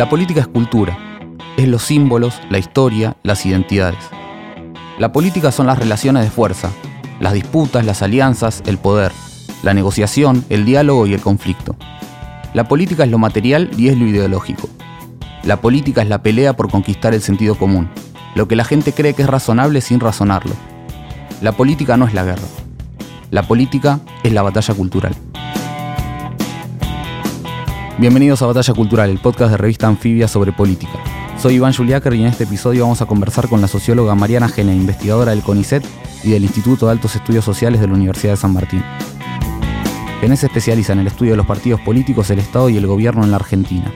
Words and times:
La 0.00 0.08
política 0.08 0.40
es 0.40 0.48
cultura, 0.48 0.96
es 1.58 1.68
los 1.68 1.82
símbolos, 1.82 2.40
la 2.48 2.56
historia, 2.56 3.18
las 3.22 3.44
identidades. 3.44 4.02
La 4.98 5.12
política 5.12 5.52
son 5.52 5.66
las 5.66 5.78
relaciones 5.78 6.24
de 6.24 6.30
fuerza, 6.30 6.70
las 7.20 7.34
disputas, 7.34 7.84
las 7.84 8.00
alianzas, 8.00 8.62
el 8.64 8.78
poder, 8.78 9.12
la 9.62 9.74
negociación, 9.74 10.42
el 10.48 10.64
diálogo 10.64 11.06
y 11.06 11.12
el 11.12 11.20
conflicto. 11.20 11.76
La 12.54 12.64
política 12.64 13.04
es 13.04 13.10
lo 13.10 13.18
material 13.18 13.68
y 13.76 13.88
es 13.88 13.98
lo 13.98 14.06
ideológico. 14.06 14.70
La 15.42 15.60
política 15.60 16.00
es 16.00 16.08
la 16.08 16.22
pelea 16.22 16.56
por 16.56 16.70
conquistar 16.70 17.12
el 17.12 17.20
sentido 17.20 17.56
común, 17.56 17.90
lo 18.34 18.48
que 18.48 18.56
la 18.56 18.64
gente 18.64 18.94
cree 18.94 19.12
que 19.12 19.20
es 19.20 19.28
razonable 19.28 19.82
sin 19.82 20.00
razonarlo. 20.00 20.54
La 21.42 21.52
política 21.52 21.98
no 21.98 22.06
es 22.06 22.14
la 22.14 22.24
guerra. 22.24 22.48
La 23.30 23.42
política 23.42 24.00
es 24.22 24.32
la 24.32 24.40
batalla 24.40 24.72
cultural. 24.72 25.14
Bienvenidos 28.00 28.40
a 28.40 28.46
Batalla 28.46 28.72
Cultural, 28.72 29.10
el 29.10 29.18
podcast 29.18 29.50
de 29.50 29.58
revista 29.58 29.86
Anfibia 29.86 30.26
sobre 30.26 30.52
política. 30.52 30.92
Soy 31.36 31.56
Iván 31.56 31.74
Juliáquer 31.74 32.14
y 32.14 32.22
en 32.22 32.28
este 32.28 32.44
episodio 32.44 32.84
vamos 32.84 33.02
a 33.02 33.06
conversar 33.06 33.46
con 33.46 33.60
la 33.60 33.68
socióloga 33.68 34.14
Mariana 34.14 34.48
Gene, 34.48 34.74
investigadora 34.74 35.32
del 35.32 35.42
CONICET 35.42 35.84
y 36.24 36.30
del 36.30 36.44
Instituto 36.44 36.86
de 36.86 36.92
Altos 36.92 37.14
Estudios 37.14 37.44
Sociales 37.44 37.78
de 37.78 37.88
la 37.88 37.92
Universidad 37.92 38.32
de 38.32 38.36
San 38.38 38.54
Martín. 38.54 38.82
Gene 40.22 40.34
se 40.38 40.46
especializa 40.46 40.94
en 40.94 41.00
el 41.00 41.08
estudio 41.08 41.32
de 41.32 41.36
los 41.36 41.44
partidos 41.44 41.82
políticos, 41.82 42.30
el 42.30 42.38
Estado 42.38 42.70
y 42.70 42.78
el 42.78 42.86
gobierno 42.86 43.22
en 43.22 43.32
la 43.32 43.36
Argentina. 43.36 43.92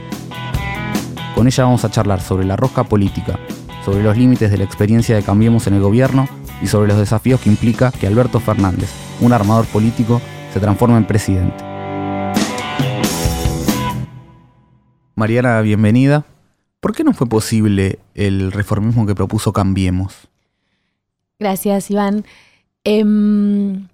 Con 1.35 1.47
ella 1.47 1.65
vamos 1.65 1.87
a 1.87 1.91
charlar 1.91 2.21
sobre 2.21 2.45
la 2.45 2.57
rosca 2.57 2.85
política, 2.85 3.39
sobre 3.87 4.03
los 4.03 4.19
límites 4.19 4.51
de 4.51 4.59
la 4.59 4.65
experiencia 4.65 5.17
de 5.17 5.23
Cambiemos 5.23 5.67
en 5.67 5.77
el 5.77 5.81
gobierno 5.81 6.29
y 6.61 6.67
sobre 6.67 6.89
los 6.89 6.99
desafíos 6.99 7.41
que 7.41 7.49
implica 7.49 7.91
que 7.91 8.07
Alberto 8.07 8.39
Fernández, 8.39 8.91
un 9.23 9.33
armador 9.33 9.65
político, 9.65 10.21
se 10.53 10.61
transforme 10.61 10.99
en 10.99 11.07
presidente. 11.07 11.74
Mariana, 15.17 15.61
bienvenida. 15.61 16.25
¿Por 16.81 16.93
qué 16.93 17.05
no 17.05 17.13
fue 17.13 17.29
posible 17.29 18.01
el 18.15 18.51
reformismo 18.51 19.07
que 19.07 19.15
propuso 19.15 19.53
Cambiemos? 19.53 20.29
Gracias, 21.39 21.89
Iván. 21.91 22.25
Em, 22.83 23.87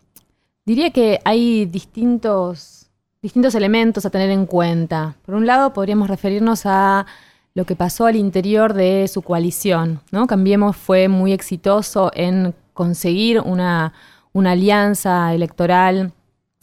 diría 0.65 0.91
que 0.91 1.21
hay 1.25 1.67
distintos, 1.67 2.87
distintos 3.21 3.55
elementos 3.55 4.07
a 4.07 4.11
tener 4.11 4.31
en 4.31 4.47
cuenta. 4.47 5.17
Por 5.27 5.35
un 5.35 5.47
lado, 5.47 5.75
podríamos 5.75 6.09
referirnos 6.09 6.63
a 6.65 7.05
lo 7.53 7.67
que 7.67 7.77
pasó 7.77 8.07
al 8.07 8.17
interior 8.17 8.73
de 8.73 9.07
su 9.07 9.21
coalición. 9.21 10.01
¿no? 10.11 10.27
Cambiemos 10.27 10.75
fue 10.75 11.09
muy 11.09 11.33
exitoso 11.33 12.11
en 12.15 12.55
conseguir 12.73 13.41
una, 13.41 13.93
una 14.33 14.53
alianza 14.53 15.35
electoral 15.35 16.13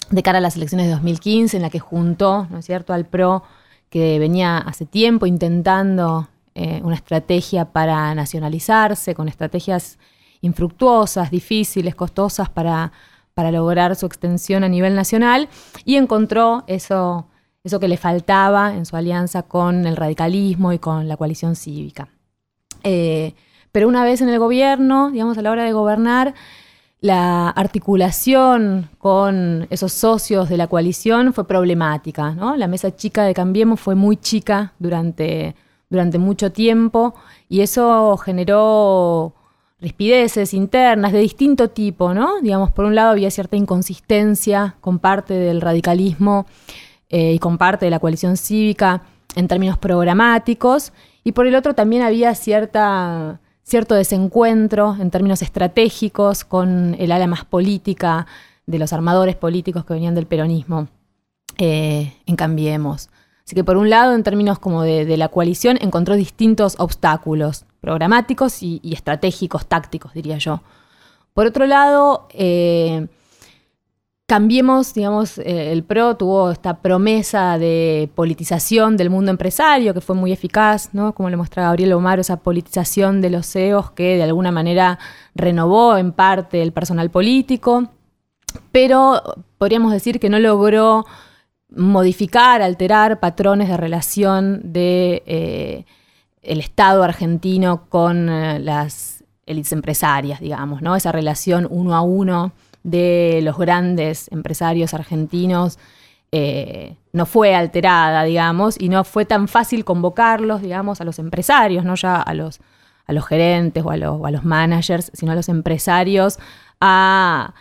de 0.09 0.23
cara 0.23 0.39
a 0.39 0.41
las 0.41 0.55
elecciones 0.55 0.87
de 0.87 0.93
2015, 0.93 1.57
en 1.57 1.63
la 1.63 1.69
que 1.69 1.79
juntó, 1.79 2.47
¿no 2.49 2.57
es 2.57 2.65
cierto?, 2.65 2.93
al 2.93 3.05
PRO, 3.05 3.43
que 3.89 4.19
venía 4.19 4.57
hace 4.57 4.85
tiempo 4.85 5.25
intentando 5.25 6.27
eh, 6.55 6.81
una 6.83 6.95
estrategia 6.95 7.65
para 7.65 8.13
nacionalizarse, 8.15 9.13
con 9.13 9.27
estrategias 9.27 9.97
infructuosas, 10.41 11.31
difíciles, 11.31 11.95
costosas 11.95 12.49
para, 12.49 12.91
para 13.33 13.51
lograr 13.51 13.95
su 13.95 14.05
extensión 14.05 14.63
a 14.63 14.69
nivel 14.69 14.95
nacional, 14.95 15.49
y 15.85 15.95
encontró 15.95 16.63
eso, 16.67 17.27
eso 17.63 17.79
que 17.79 17.87
le 17.87 17.97
faltaba 17.97 18.73
en 18.73 18.85
su 18.85 18.95
alianza 18.95 19.43
con 19.43 19.85
el 19.85 19.95
radicalismo 19.95 20.73
y 20.73 20.79
con 20.79 21.07
la 21.07 21.17
coalición 21.17 21.55
cívica. 21.55 22.09
Eh, 22.83 23.33
pero 23.71 23.87
una 23.87 24.03
vez 24.03 24.21
en 24.21 24.29
el 24.29 24.39
gobierno, 24.39 25.11
digamos, 25.11 25.37
a 25.37 25.41
la 25.41 25.51
hora 25.51 25.63
de 25.63 25.73
gobernar, 25.73 26.33
la 26.99 27.49
articulación 27.49 28.89
con 28.97 29.67
esos 29.69 29.93
socios 29.93 30.49
de 30.49 30.57
la 30.57 30.67
coalición 30.67 31.33
fue 31.33 31.47
problemática. 31.47 32.31
¿no? 32.31 32.55
La 32.55 32.67
mesa 32.67 32.95
chica 32.95 33.23
de 33.23 33.33
Cambiemos 33.33 33.79
fue 33.79 33.95
muy 33.95 34.17
chica 34.17 34.73
durante, 34.79 35.55
durante 35.89 36.17
mucho 36.17 36.51
tiempo 36.51 37.13
y 37.49 37.61
eso 37.61 38.17
generó 38.17 39.33
rispideces 39.79 40.53
internas 40.53 41.11
de 41.11 41.19
distinto 41.19 41.69
tipo, 41.69 42.13
¿no? 42.13 42.41
Digamos, 42.41 42.71
por 42.71 42.85
un 42.85 42.95
lado 42.95 43.11
había 43.11 43.29
cierta 43.29 43.55
inconsistencia 43.55 44.75
con 44.81 44.97
parte 44.97 45.35
del 45.35 45.61
radicalismo 45.61 46.47
eh, 47.09 47.33
y 47.33 47.39
con 47.39 47.59
parte 47.59 47.85
de 47.85 47.91
la 47.91 47.99
coalición 47.99 48.37
cívica 48.37 49.03
en 49.35 49.47
términos 49.47 49.77
programáticos, 49.77 50.93
y 51.23 51.33
por 51.33 51.45
el 51.45 51.55
otro 51.55 51.75
también 51.75 52.01
había 52.01 52.33
cierta, 52.33 53.39
cierto 53.67 53.95
desencuentro 53.95 54.95
en 54.97 55.11
términos 55.11 55.41
estratégicos 55.41 56.45
con 56.45 56.95
el 56.99 57.11
ala 57.11 57.27
más 57.27 57.43
política 57.43 58.25
de 58.65 58.79
los 58.79 58.93
armadores 58.93 59.35
políticos 59.35 59.83
que 59.83 59.93
venían 59.93 60.15
del 60.15 60.25
peronismo 60.25 60.87
eh, 61.57 62.13
en 62.25 62.35
Cambiemos. 62.37 63.09
Así 63.45 63.55
que 63.55 63.65
por 63.65 63.75
un 63.75 63.89
lado, 63.89 64.15
en 64.15 64.23
términos 64.23 64.59
como 64.59 64.83
de, 64.83 65.17
la 65.17 65.27
coalición, 65.27 65.77
encontró 65.81 66.15
distintos 66.15 66.75
obstáculos 66.79 67.65
programáticos 67.81 68.63
y, 68.63 68.81
estratégicos, 68.83 69.65
tácticos, 69.65 70.13
diría 70.13 70.37
yo. 70.37 70.61
Por 71.33 71.45
otro 71.45 71.65
lado, 71.65 72.27
eh, 72.31 73.07
cambiemos, 74.27 74.93
digamos, 74.93 75.37
eh, 75.37 75.71
el 75.71 75.83
PRO 75.83 76.17
tuvo 76.17 76.51
esta 76.51 76.81
promesa 76.81 77.57
de 77.57 78.09
politización 78.13 78.97
del 78.97 79.09
mundo 79.09 79.31
empresario 79.31 79.93
que 79.93 80.01
fue 80.01 80.15
muy 80.15 80.33
eficaz, 80.33 80.89
¿no? 80.93 81.15
Como 81.15 81.29
le 81.29 81.37
muestra 81.37 81.63
Gabriel 81.63 81.93
Omar, 81.93 82.19
esa 82.19 82.37
politización 82.37 83.21
de 83.21 83.29
los 83.29 83.47
CEOs 83.47 83.91
que 83.91 84.17
de 84.17 84.23
alguna 84.23 84.51
manera 84.51 84.99
renovó 85.33 85.97
en 85.97 86.11
parte 86.11 86.61
el 86.61 86.73
personal 86.73 87.09
político, 87.09 87.89
pero 88.73 89.21
podríamos 89.57 89.93
decir 89.93 90.19
que 90.19 90.29
no 90.29 90.39
logró 90.39 91.05
modificar, 91.69 92.61
alterar 92.61 93.21
patrones 93.21 93.69
de 93.69 93.77
relación 93.77 94.61
de 94.73 95.23
eh, 95.25 95.85
el 96.41 96.59
Estado 96.59 97.03
argentino 97.03 97.87
con 97.87 98.27
eh, 98.27 98.59
las 98.59 99.23
élites 99.45 99.71
empresarias, 99.71 100.41
digamos, 100.41 100.81
¿no? 100.81 100.97
Esa 100.97 101.13
relación 101.13 101.65
uno 101.69 101.95
a 101.95 102.01
uno 102.01 102.51
de 102.83 103.39
los 103.43 103.57
grandes 103.57 104.29
empresarios 104.31 104.93
argentinos 104.93 105.77
eh, 106.31 106.97
no 107.13 107.25
fue 107.25 107.55
alterada, 107.55 108.23
digamos, 108.23 108.79
y 108.79 108.89
no 108.89 109.03
fue 109.03 109.25
tan 109.25 109.47
fácil 109.47 109.85
convocarlos, 109.85 110.61
digamos, 110.61 110.99
a 111.01 111.05
los 111.05 111.19
empresarios, 111.19 111.85
no 111.85 111.95
ya 111.95 112.21
a 112.21 112.33
los, 112.33 112.59
a 113.05 113.13
los 113.13 113.25
gerentes 113.25 113.83
o 113.85 113.91
a 113.91 113.97
los, 113.97 114.23
a 114.23 114.31
los 114.31 114.43
managers, 114.43 115.11
sino 115.13 115.31
a 115.31 115.35
los 115.35 115.49
empresarios 115.49 116.37
a 116.81 117.53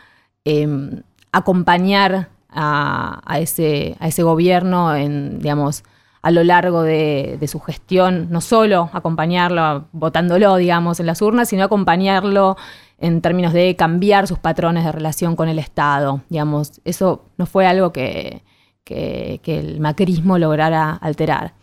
em, 0.45 1.03
acompañar 1.33 2.29
a, 2.51 3.39
ese, 3.39 3.97
a 4.01 4.09
ese 4.09 4.23
gobierno 4.23 4.95
en, 4.95 5.39
digamos, 5.41 5.85
a 6.23 6.31
lo 6.33 6.43
largo 6.43 6.83
de, 6.83 7.39
su 7.47 7.61
gestión, 7.61 8.29
no 8.31 8.41
solo 8.41 8.91
acompañarlo 8.93 9.87
votándolo, 9.93 10.57
digamos, 10.57 10.99
en 10.99 11.07
las 11.07 11.23
urnas, 11.23 11.51
sino 11.51 11.63
acompañarlo 11.63 12.57
en 12.99 13.21
términos 13.21 13.53
de 13.53 13.77
cambiar 13.77 14.27
sus 14.27 14.39
patrones 14.39 14.85
de 14.85 14.93
relación 14.93 15.37
con 15.37 15.49
el 15.49 15.59
Estado. 15.59 16.23
Digamos, 16.29 16.81
eso 16.85 17.27
no 17.37 17.47
fue 17.47 17.67
algo 17.67 17.93
que, 17.93 18.43
que, 18.85 19.41
el 19.45 19.81
macrismo 19.81 20.39
lograra 20.39 20.93
alterar. 20.93 21.55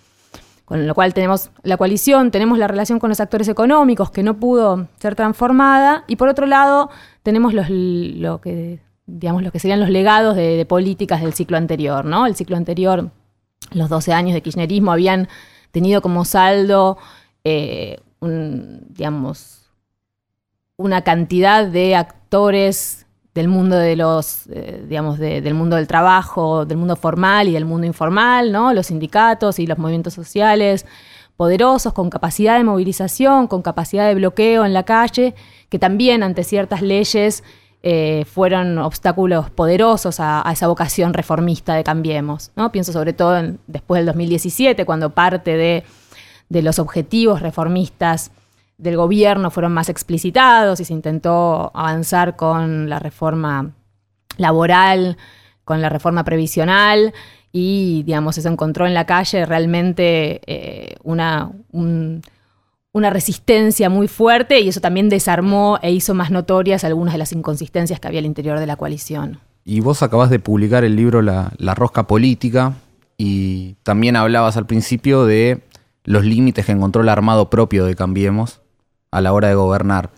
Con 0.66 0.88
lo 0.88 0.96
cual 0.96 1.14
tenemos 1.14 1.52
la 1.64 1.78
coalición, 1.78 2.32
tenemos 2.32 2.58
la 2.58 2.68
relación 2.68 3.00
con 3.00 3.10
los 3.10 3.20
actores 3.20 3.48
económicos 3.48 4.12
que 4.12 4.24
no 4.24 4.40
pudo 4.40 4.88
ser 5.00 5.16
transformada, 5.16 6.04
y 6.08 6.16
por 6.16 6.30
otro 6.30 6.46
lado 6.46 6.90
tenemos 7.22 7.54
los, 7.54 7.70
lo 7.70 8.40
que 8.40 8.80
digamos, 9.06 9.44
lo 9.44 9.52
que 9.52 9.60
serían 9.60 9.80
los 9.80 9.90
legados 9.90 10.36
de, 10.36 10.66
políticas 10.66 11.22
del 11.22 11.34
ciclo 11.34 11.58
anterior, 11.58 12.06
¿no? 12.06 12.26
El 12.26 12.36
ciclo 12.36 12.56
anterior, 12.56 13.12
los 13.72 13.90
12 13.90 14.14
años 14.14 14.34
de 14.34 14.42
kirchnerismo, 14.42 14.92
habían 14.92 15.28
tenido 15.72 16.02
como 16.02 16.26
saldo, 16.26 16.98
eh, 17.44 18.00
digamos, 18.22 19.63
una 20.78 21.02
cantidad 21.02 21.66
de 21.66 21.96
actores 21.96 23.06
del 23.34 23.48
mundo 23.48 23.78
de 23.78 23.96
los, 23.96 24.48
eh, 24.48 24.86
digamos, 24.88 25.18
del 25.18 25.54
mundo 25.54 25.76
del 25.76 25.88
trabajo, 25.88 26.66
del 26.66 26.78
mundo 26.78 26.96
formal 26.96 27.48
y 27.48 27.54
del 27.54 27.66
mundo 27.66 27.88
informal, 27.88 28.52
¿no? 28.52 28.74
Los 28.74 28.88
sindicatos 28.88 29.60
y 29.60 29.66
los 29.66 29.78
movimientos 29.78 30.14
sociales 30.14 30.86
poderosos, 31.36 31.94
con 31.94 32.10
capacidad 32.10 32.58
de 32.58 32.64
movilización, 32.64 33.48
con 33.48 33.62
capacidad 33.62 34.08
de 34.08 34.16
bloqueo 34.16 34.66
en 34.66 34.74
la 34.74 34.84
calle, 34.84 35.34
que 35.70 35.80
también 35.80 36.22
ante 36.22 36.44
ciertas 36.44 36.82
leyes 36.82 37.44
eh, 37.82 38.24
fueron 38.32 38.78
obstáculos 38.78 39.50
poderosos 39.50 40.20
a, 40.20 40.44
esa 40.54 40.68
vocación 40.68 41.14
reformista 41.14 41.74
de 41.76 41.84
Cambiemos. 41.84 42.52
¿no? 42.56 42.72
Pienso 42.72 42.94
sobre 42.94 43.14
todo 43.14 43.38
en, 43.38 43.60
después 43.68 44.00
del 44.00 44.06
2017, 44.06 44.86
cuando 44.86 45.10
parte 45.10 45.58
de, 45.58 45.84
los 46.62 46.78
objetivos 46.78 47.42
reformistas 47.42 48.32
del 48.84 48.98
gobierno 48.98 49.50
fueron 49.50 49.74
más 49.74 49.88
explicitados 49.90 50.80
y 50.82 50.86
se 50.86 50.94
intentó 50.94 51.72
avanzar 51.74 52.36
con 52.36 52.90
la 52.90 53.00
reforma 53.00 53.72
laboral, 54.38 55.18
con 55.64 55.82
la 55.82 55.90
reforma 55.90 56.26
previsional 56.26 57.14
y, 57.54 58.04
digamos, 58.04 58.36
se 58.36 58.48
encontró 58.48 58.86
en 58.86 58.94
la 58.94 59.06
calle 59.06 59.46
realmente 59.46 60.42
eh, 60.48 60.96
una, 61.04 61.52
una 61.72 63.10
resistencia 63.10 63.90
muy 63.90 64.10
fuerte 64.10 64.60
y 64.60 64.68
eso 64.68 64.82
también 64.82 65.08
desarmó 65.08 65.80
e 65.82 65.92
hizo 65.92 66.14
más 66.14 66.30
notorias 66.30 66.84
algunas 66.84 67.14
de 67.14 67.20
las 67.20 67.32
inconsistencias 67.32 68.02
que 68.02 68.08
había 68.08 68.20
al 68.20 68.26
interior 68.26 68.60
de 68.60 68.68
la 68.68 68.76
coalición. 68.76 69.40
Y 69.64 69.80
vos 69.80 70.04
acabás 70.04 70.30
de 70.30 70.40
publicar 70.40 70.84
el 70.84 70.98
libro 70.98 71.22
La, 71.22 71.54
Rosca 71.74 72.06
Política 72.06 72.74
y 73.18 73.76
también 73.84 74.18
hablabas 74.18 74.58
al 74.58 74.66
principio 74.66 75.26
de 75.26 75.62
los 76.04 76.26
límites 76.26 76.66
que 76.66 76.74
encontró 76.74 77.02
el 77.02 77.08
armado 77.08 77.50
propio 77.50 77.86
de 77.86 77.96
Cambiemos 77.96 78.63
a 79.14 79.22
la 79.22 79.32
hora 79.32 79.48
de 79.48 79.56
gobernar. 79.56 80.10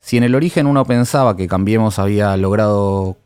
Si 0.00 0.16
en 0.16 0.24
el 0.24 0.34
origen 0.34 0.66
uno 0.66 0.84
pensaba 0.84 1.36
que 1.36 1.46
Cambiemos 1.46 1.98
había 1.98 2.36
logrado 2.36 3.16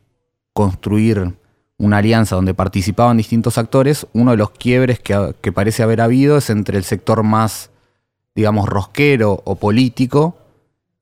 construir 0.53 1.37
una 1.79 1.99
alianza 1.99 2.37
donde 2.37 2.53
participaban 2.53 3.17
distintos 3.17 3.57
actores, 3.57 4.07
uno 4.13 4.33
de 4.33 4.37
los 4.37 4.51
quiebres 4.51 5.01
que, 5.01 5.53
parece 5.53 5.83
haber 5.83 6.03
habido 6.03 6.37
es 6.37 6.51
entre 6.51 6.77
el 6.77 6.85
sector 6.85 7.23
más, 7.23 7.71
digamos, 8.35 8.69
rosquero 8.69 9.41
o 9.47 9.55
político 9.55 10.37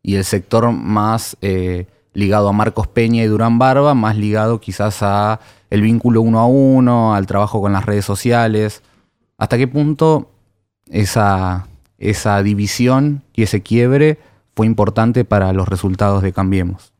y 0.00 0.14
el 0.14 0.24
sector 0.24 0.70
más 0.70 1.36
eh, 1.42 1.86
ligado 2.14 2.48
a 2.48 2.52
Marcos 2.52 2.86
Peña 2.86 3.24
y 3.24 3.26
Durán 3.26 3.58
Barba, 3.58 3.94
más 3.94 4.16
ligado 4.16 4.60
quizás 4.60 5.02
a 5.02 5.40
el 5.70 5.82
vínculo 5.82 6.22
uno 6.22 6.38
a 6.38 6.46
uno, 6.46 7.14
al 7.16 7.26
trabajo 7.26 7.60
con 7.60 7.72
las 7.72 7.84
redes 7.84 8.04
sociales. 8.04 8.82
¿Hasta 9.36 9.58
qué 9.58 9.66
punto 9.66 10.30
esa, 10.86 11.66
esa 11.98 12.42
división 12.42 13.22
y 13.34 13.42
ese 13.42 13.62
quiebre 13.62 14.18
fue 14.54 14.66
importante 14.66 15.24
para 15.24 15.52
los 15.52 15.68
resultados 15.68 16.22
de 16.22 16.32
Cambiemos? 16.32 16.92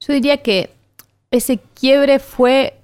Yo 0.00 0.12
diría 0.12 0.42
que 0.42 0.70
ese 1.30 1.60
quiebre 1.74 2.18
fue 2.18 2.74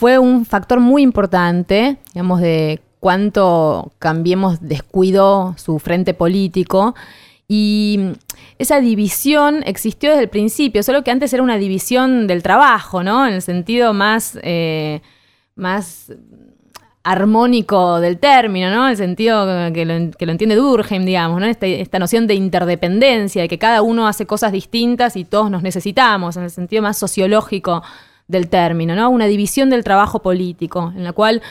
fue 0.00 0.18
un 0.18 0.46
factor 0.46 0.80
muy 0.80 1.02
importante, 1.02 1.98
digamos, 2.14 2.40
de 2.40 2.80
cuánto 3.00 3.92
Cambiemos 3.98 4.58
descuidó 4.62 5.54
su 5.58 5.78
frente 5.78 6.14
político. 6.14 6.94
Y 7.46 8.00
esa 8.58 8.80
división 8.80 9.62
existió 9.66 10.08
desde 10.08 10.22
el 10.22 10.30
principio, 10.30 10.82
solo 10.82 11.04
que 11.04 11.10
antes 11.10 11.34
era 11.34 11.42
una 11.42 11.58
división 11.58 12.26
del 12.26 12.42
trabajo, 12.42 13.02
¿no? 13.02 13.26
En 13.26 13.34
el 13.34 13.42
sentido 13.42 13.92
más, 13.92 14.38
eh, 14.42 15.02
más 15.54 16.12
armónico 17.02 17.98
del 18.00 18.18
término, 18.18 18.70
¿no? 18.70 18.88
El 18.88 18.96
sentido 18.96 19.46
que 19.72 19.84
lo, 19.84 20.30
entiende 20.32 20.54
Durkheim, 20.54 21.04
digamos, 21.04 21.40
¿no? 21.40 21.46
Este, 21.46 21.80
esta, 21.80 21.98
noción 21.98 22.26
de 22.26 22.34
interdependencia, 22.34 23.42
de 23.42 23.48
que 23.48 23.58
cada 23.58 23.82
uno 23.82 24.06
hace 24.06 24.26
cosas 24.26 24.52
distintas 24.52 25.16
y 25.16 25.24
todos 25.24 25.50
nos 25.50 25.62
necesitamos, 25.62 26.36
en 26.36 26.44
el 26.44 26.50
sentido 26.50 26.82
más 26.82 26.98
sociológico 26.98 27.82
del 28.28 28.48
término, 28.48 28.94
¿no? 28.94 29.08
Una 29.08 29.26
división 29.26 29.70
del 29.70 29.82
trabajo 29.82 30.20
político, 30.20 30.92
en 30.94 31.04
la 31.04 31.12
cual 31.12 31.42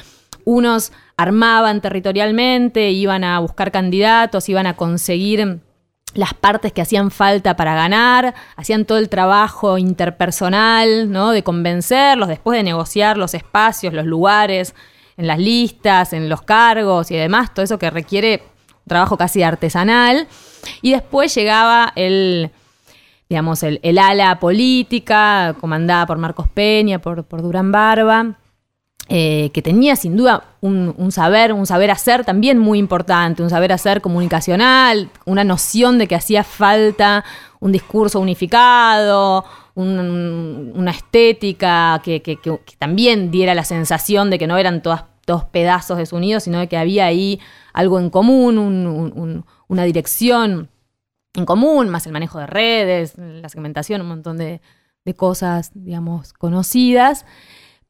unos 0.45 0.91
armaban 1.17 1.81
territorialmente, 1.81 2.91
iban 2.91 3.23
a 3.23 3.39
buscar 3.39 3.71
candidatos, 3.71 4.49
iban 4.49 4.67
a 4.67 4.75
conseguir 4.75 5.59
las 6.13 6.33
partes 6.33 6.73
que 6.73 6.81
hacían 6.81 7.11
falta 7.11 7.55
para 7.55 7.75
ganar, 7.75 8.33
hacían 8.55 8.85
todo 8.85 8.97
el 8.97 9.09
trabajo 9.09 9.77
interpersonal, 9.77 11.11
¿no? 11.11 11.31
De 11.31 11.43
convencerlos, 11.43 12.27
después 12.27 12.57
de 12.57 12.63
negociar 12.63 13.17
los 13.17 13.33
espacios, 13.33 13.93
los 13.93 14.05
lugares, 14.05 14.75
en 15.19 15.27
las 15.27 15.37
listas, 15.37 16.13
en 16.13 16.29
los 16.29 16.41
cargos 16.43 17.11
y 17.11 17.15
demás, 17.17 17.53
todo 17.53 17.63
eso 17.63 17.77
que 17.77 17.89
requiere 17.89 18.41
un 18.69 18.87
trabajo 18.87 19.17
casi 19.17 19.43
artesanal. 19.43 20.27
Y 20.81 20.91
después 20.93 21.35
llegaba 21.35 21.91
el, 21.97 22.51
digamos, 23.27 23.61
el, 23.63 23.97
ala 23.97 24.39
política, 24.39 25.57
comandada 25.59 26.05
por 26.07 26.17
Marcos 26.17 26.47
Peña, 26.47 26.99
por, 26.99 27.25
Durán 27.41 27.69
Barba, 27.69 28.37
eh, 29.09 29.49
que 29.53 29.61
tenía 29.61 29.97
sin 29.97 30.15
duda 30.15 30.45
un, 30.61 31.11
saber, 31.11 31.51
un 31.51 31.65
saber 31.65 31.91
hacer 31.91 32.23
también 32.23 32.57
muy 32.57 32.79
importante, 32.79 33.43
un 33.43 33.49
saber 33.49 33.73
hacer 33.73 33.99
comunicacional, 33.99 35.09
una 35.25 35.43
noción 35.43 35.97
de 35.97 36.07
que 36.07 36.15
hacía 36.15 36.45
falta 36.45 37.25
un 37.59 37.73
discurso 37.73 38.21
unificado, 38.21 39.43
una 39.75 40.91
estética 40.91 42.01
que, 42.03 42.39
también 42.77 43.31
diera 43.31 43.53
la 43.53 43.63
sensación 43.63 44.29
de 44.29 44.39
que 44.39 44.47
no 44.47 44.57
eran 44.57 44.81
todas, 44.81 45.03
todos 45.29 45.45
pedazos 45.45 45.99
desunidos, 45.99 46.41
sino 46.41 46.57
de 46.57 46.67
que 46.67 46.75
había 46.75 47.05
ahí 47.05 47.39
algo 47.71 47.99
en 47.99 48.09
común, 48.09 49.45
una 49.67 49.83
dirección 49.83 50.71
en 51.35 51.45
común, 51.45 51.87
más 51.89 52.07
el 52.07 52.13
manejo 52.13 52.39
de 52.39 52.47
redes, 52.47 53.13
la 53.15 53.47
segmentación, 53.47 54.01
un 54.01 54.07
montón 54.07 54.39
de, 54.39 54.59
cosas, 55.15 55.69
digamos, 55.75 56.33
conocidas. 56.33 57.27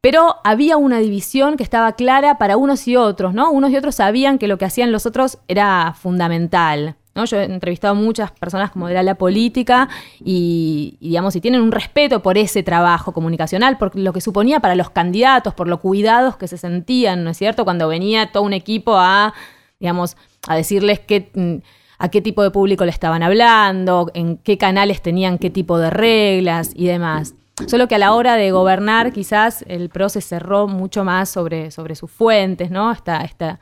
Pero 0.01 0.35
había 0.43 0.75
una 0.75 0.99
división 0.99 1.55
que 1.55 1.63
estaba 1.63 1.93
clara 1.93 2.37
para 2.37 2.57
unos 2.57 2.85
y 2.89 2.97
otros, 2.97 3.33
¿no? 3.33 3.51
Unos 3.51 3.71
y 3.71 3.77
otros 3.77 3.95
sabían 3.95 4.37
que 4.37 4.49
lo 4.49 4.57
que 4.57 4.65
hacían 4.65 4.91
los 4.91 5.05
otros 5.05 5.37
era 5.47 5.95
fundamental. 5.97 6.97
Yo 7.25 7.37
he 7.37 7.45
entrevistado 7.45 7.93
a 7.93 7.95
muchas 7.95 8.31
personas 8.31 8.71
como 8.71 8.87
de 8.87 9.01
la 9.01 9.15
política 9.15 9.89
y, 10.23 10.97
digamos, 10.99 11.35
y 11.35 11.41
tienen 11.41 11.61
un 11.61 11.71
respeto 11.71 12.21
por 12.21 12.37
ese 12.37 12.63
trabajo 12.63 13.11
comunicacional, 13.11 13.77
por 13.77 13.95
lo 13.95 14.13
que 14.13 14.21
suponía 14.21 14.59
para 14.59 14.75
los 14.75 14.89
candidatos, 14.89 15.53
por 15.53 15.67
lo 15.67 15.79
cuidados 15.79 16.37
que 16.37 16.47
se 16.47 16.57
sentían, 16.57 17.23
¿no 17.23 17.31
es 17.31 17.37
cierto? 17.37 17.63
Cuando 17.65 17.87
venía 17.87 18.31
todo 18.31 18.43
un 18.43 18.53
equipo 18.53 18.95
a, 18.97 19.33
digamos, 19.79 20.17
a 20.47 20.55
decirles 20.55 20.99
que 20.99 21.29
mm, 21.33 21.55
a 21.99 22.09
qué 22.09 22.21
tipo 22.21 22.41
de 22.43 22.51
público 22.51 22.85
le 22.85 22.91
estaban 22.91 23.23
hablando, 23.23 24.09
en 24.13 24.37
qué 24.37 24.57
canales 24.57 25.01
tenían 25.01 25.37
qué 25.37 25.49
tipo 25.49 25.77
de 25.77 25.89
reglas 25.89 26.71
y 26.73 26.87
demás. 26.87 27.35
Solo 27.67 27.89
que 27.89 27.95
a 27.95 27.99
la 27.99 28.13
hora 28.13 28.35
de 28.35 28.51
gobernar 28.51 29.11
quizás 29.11 29.65
el 29.67 29.89
PRO 29.89 30.07
se 30.07 30.21
cerró 30.21 30.67
mucho 30.67 31.03
más 31.03 31.29
sobre, 31.29 31.71
sobre 31.71 31.95
sus 31.95 32.09
fuentes, 32.09 32.71
¿no? 32.71 32.91
Esta, 32.91 33.59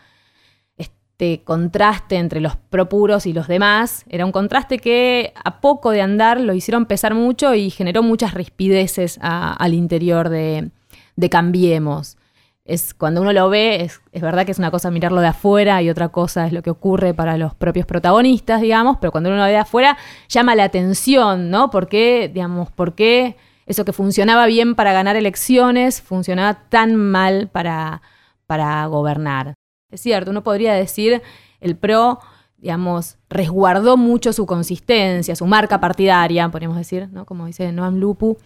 este 1.19 1.43
contraste 1.43 2.17
entre 2.17 2.41
los 2.41 2.57
propuros 2.57 3.25
y 3.25 3.33
los 3.33 3.47
demás 3.47 4.05
era 4.07 4.23
un 4.23 4.31
contraste 4.31 4.77
que 4.77 5.33
a 5.43 5.61
poco 5.61 5.89
de 5.89 6.01
andar 6.01 6.39
lo 6.39 6.53
hicieron 6.53 6.85
pesar 6.85 7.15
mucho 7.15 7.55
y 7.55 7.71
generó 7.71 8.03
muchas 8.03 8.35
rispideces 8.35 9.17
al 9.19 9.73
interior 9.73 10.29
de, 10.29 10.69
de 11.15 11.29
Cambiemos 11.31 12.17
es 12.65 12.93
cuando 12.93 13.21
uno 13.21 13.33
lo 13.33 13.49
ve, 13.49 13.81
es, 13.81 13.99
verdad 14.21 14.45
que 14.45 14.51
es 14.51 14.59
una 14.59 14.69
cosa 14.69 14.91
mirarlo 14.91 15.19
de 15.21 15.27
afuera 15.27 15.81
y 15.81 15.89
otra 15.89 16.09
cosa 16.09 16.45
es 16.45 16.53
lo 16.53 16.61
que 16.61 16.69
ocurre 16.69 17.15
para 17.15 17.35
los 17.37 17.55
propios 17.55 17.87
protagonistas, 17.87 18.61
digamos, 18.61 18.97
pero 19.01 19.11
cuando 19.11 19.31
uno 19.31 19.37
lo 19.37 19.45
ve 19.45 19.51
de 19.51 19.57
afuera 19.57 19.97
llama 20.27 20.53
la 20.53 20.65
atención, 20.65 21.49
¿no? 21.49 21.71
¿Por 21.71 21.87
qué, 21.87 22.29
digamos, 22.31 22.69
por 22.69 22.93
qué 22.93 23.37
eso 23.65 23.85
que 23.85 23.93
funcionaba 23.93 24.45
bien 24.45 24.75
para 24.75 24.93
ganar 24.93 25.15
elecciones 25.15 25.99
funcionaba 25.99 26.69
tan 26.69 26.95
mal 26.95 27.47
para, 27.47 28.03
para 28.45 28.85
gobernar? 28.85 29.56
Es 29.89 30.01
cierto, 30.01 30.31
uno 30.31 30.43
podría 30.43 30.73
decir 30.73 31.21
el 31.61 31.77
PRO, 31.77 32.19
digamos, 32.57 33.17
resguardó 33.29 33.95
mucho 33.95 34.33
su 34.33 34.45
consistencia, 34.45 35.35
su 35.35 35.45
marca 35.45 35.79
partidaria, 35.79 36.49
podríamos 36.49 36.77
decir, 36.77 37.07
¿no? 37.11 37.25
Como 37.25 37.45
dice 37.45 37.71
Noam 37.71 37.95
Lupu. 37.95 38.37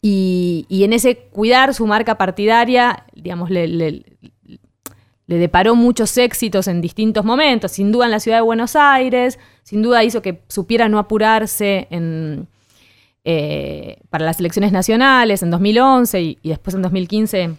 Y, 0.00 0.66
en 0.70 0.92
ese 0.92 1.16
cuidar 1.16 1.74
su 1.74 1.86
marca 1.86 2.16
partidaria, 2.16 3.04
digamos, 3.14 3.50
le, 3.50 4.04
deparó 5.26 5.74
muchos 5.74 6.16
éxitos 6.16 6.68
en 6.68 6.80
distintos 6.80 7.24
momentos, 7.24 7.72
sin 7.72 7.90
duda 7.90 8.04
en 8.04 8.12
la 8.12 8.20
ciudad 8.20 8.38
de 8.38 8.42
Buenos 8.42 8.76
Aires, 8.76 9.38
sin 9.64 9.82
duda 9.82 10.04
hizo 10.04 10.22
que 10.22 10.42
supiera 10.48 10.88
no 10.88 11.00
apurarse 11.00 11.88
eh, 13.24 13.98
para 14.08 14.24
las 14.24 14.38
elecciones 14.38 14.70
nacionales 14.70 15.42
en 15.42 15.50
2011 15.50 16.22
y, 16.22 16.38
después 16.44 16.76
en 16.76 16.82
2015 16.82 17.56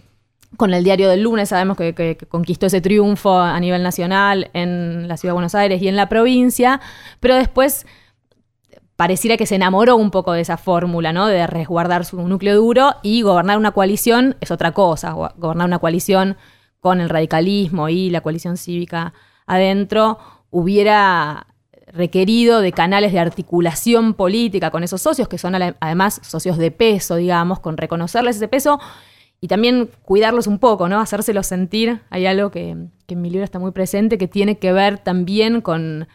con 0.57 0.73
el 0.73 0.83
diario 0.83 1.09
del 1.09 1.21
lunes 1.21 1.49
sabemos 1.49 1.77
que, 1.77 2.17
conquistó 2.27 2.65
ese 2.65 2.81
triunfo 2.81 3.39
a 3.39 3.59
nivel 3.59 3.83
nacional 3.83 4.49
en 4.53 5.07
la 5.07 5.17
ciudad 5.17 5.31
de 5.31 5.35
Buenos 5.35 5.55
Aires 5.55 5.81
y 5.81 5.87
en 5.87 5.95
la 5.95 6.09
provincia, 6.09 6.81
pero 7.19 7.35
después 7.35 7.85
pareciera 8.95 9.37
que 9.37 9.45
se 9.45 9.55
enamoró 9.55 9.95
un 9.95 10.11
poco 10.11 10.33
de 10.33 10.41
esa 10.41 10.57
fórmula, 10.57 11.13
¿no? 11.13 11.27
De 11.27 11.47
resguardar 11.47 12.03
su 12.03 12.21
núcleo 12.27 12.57
duro 12.57 12.95
y 13.01 13.21
gobernar 13.21 13.57
una 13.57 13.71
coalición 13.71 14.35
es 14.41 14.51
otra 14.51 14.73
cosa. 14.73 15.11
Gobernar 15.37 15.67
una 15.67 15.79
coalición 15.79 16.35
con 16.81 16.99
el 16.99 17.09
radicalismo 17.09 17.87
y 17.87 18.09
la 18.09 18.21
coalición 18.21 18.57
cívica 18.57 19.13
adentro 19.45 20.19
hubiera 20.49 21.47
requerido 21.87 22.61
de 22.61 22.71
canales 22.71 23.13
de 23.13 23.19
articulación 23.19 24.13
política 24.13 24.69
con 24.69 24.83
esos 24.83 25.01
socios, 25.01 25.27
que 25.27 25.37
son 25.37 25.55
además 25.55 26.19
socios 26.23 26.57
de 26.57 26.71
peso, 26.71 27.15
digamos, 27.15 27.59
con 27.59 27.77
reconocerles 27.77 28.35
ese 28.35 28.47
peso 28.47 28.79
y 29.41 29.47
también 29.47 29.89
cuidarlos 30.03 30.47
un 30.47 30.59
poco, 30.59 30.89
¿no? 30.89 30.99
Hacérselos 30.99 31.47
sentir. 31.47 32.01
Hay 32.09 32.25
algo 32.25 32.51
que, 32.51 32.75
que 33.07 33.13
en 33.13 33.21
mi 33.21 33.29
libro 33.29 33.43
está 33.43 33.59
muy 33.59 33.71
presente, 33.71 34.17
que 34.17 34.27
tiene 34.27 34.57
que 34.57 34.73
ver 34.73 34.97
también 34.97 35.61
con 35.61 36.07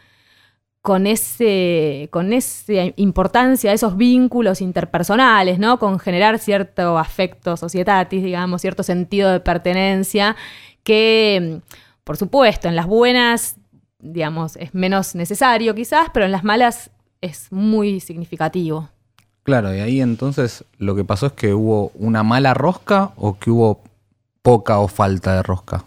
con, 0.85 1.07
ese, 1.07 2.09
con 2.11 2.31
esa 2.31 2.73
importancia, 2.95 3.73
esos 3.73 3.97
vínculos 3.97 4.61
interpersonales, 4.61 5.57
¿no? 5.57 5.79
Con 5.79 5.97
generar 5.97 6.37
cierto 6.37 6.99
afecto 6.99 7.57
societatis, 7.57 8.23
digamos, 8.23 8.61
cierto 8.61 8.83
sentido 8.83 9.31
de 9.31 9.39
pertenencia, 9.39 10.35
que, 10.83 11.61
por 12.03 12.17
supuesto, 12.17 12.67
en 12.67 12.75
las 12.75 12.85
buenas, 12.85 13.57
digamos, 13.97 14.57
es 14.57 14.75
menos 14.75 15.15
necesario 15.15 15.73
quizás, 15.73 16.09
pero 16.13 16.27
en 16.27 16.31
las 16.31 16.43
malas 16.43 16.91
es 17.19 17.51
muy 17.51 17.99
significativo. 17.99 18.87
Claro, 19.45 19.73
y 19.73 19.79
ahí 19.79 20.01
entonces 20.01 20.65
lo 20.79 20.95
que 20.95 21.05
pasó 21.05 21.27
es 21.27 21.31
que 21.31 21.53
hubo 21.53 21.91
una 21.93 22.23
mala 22.23 22.53
rosca 22.53 23.11
o 23.15 23.39
que 23.39 23.51
hubo 23.51 23.83
poca 24.41 24.79
o 24.79 24.87
falta 24.87 25.35
de 25.35 25.43
rosca. 25.43 25.85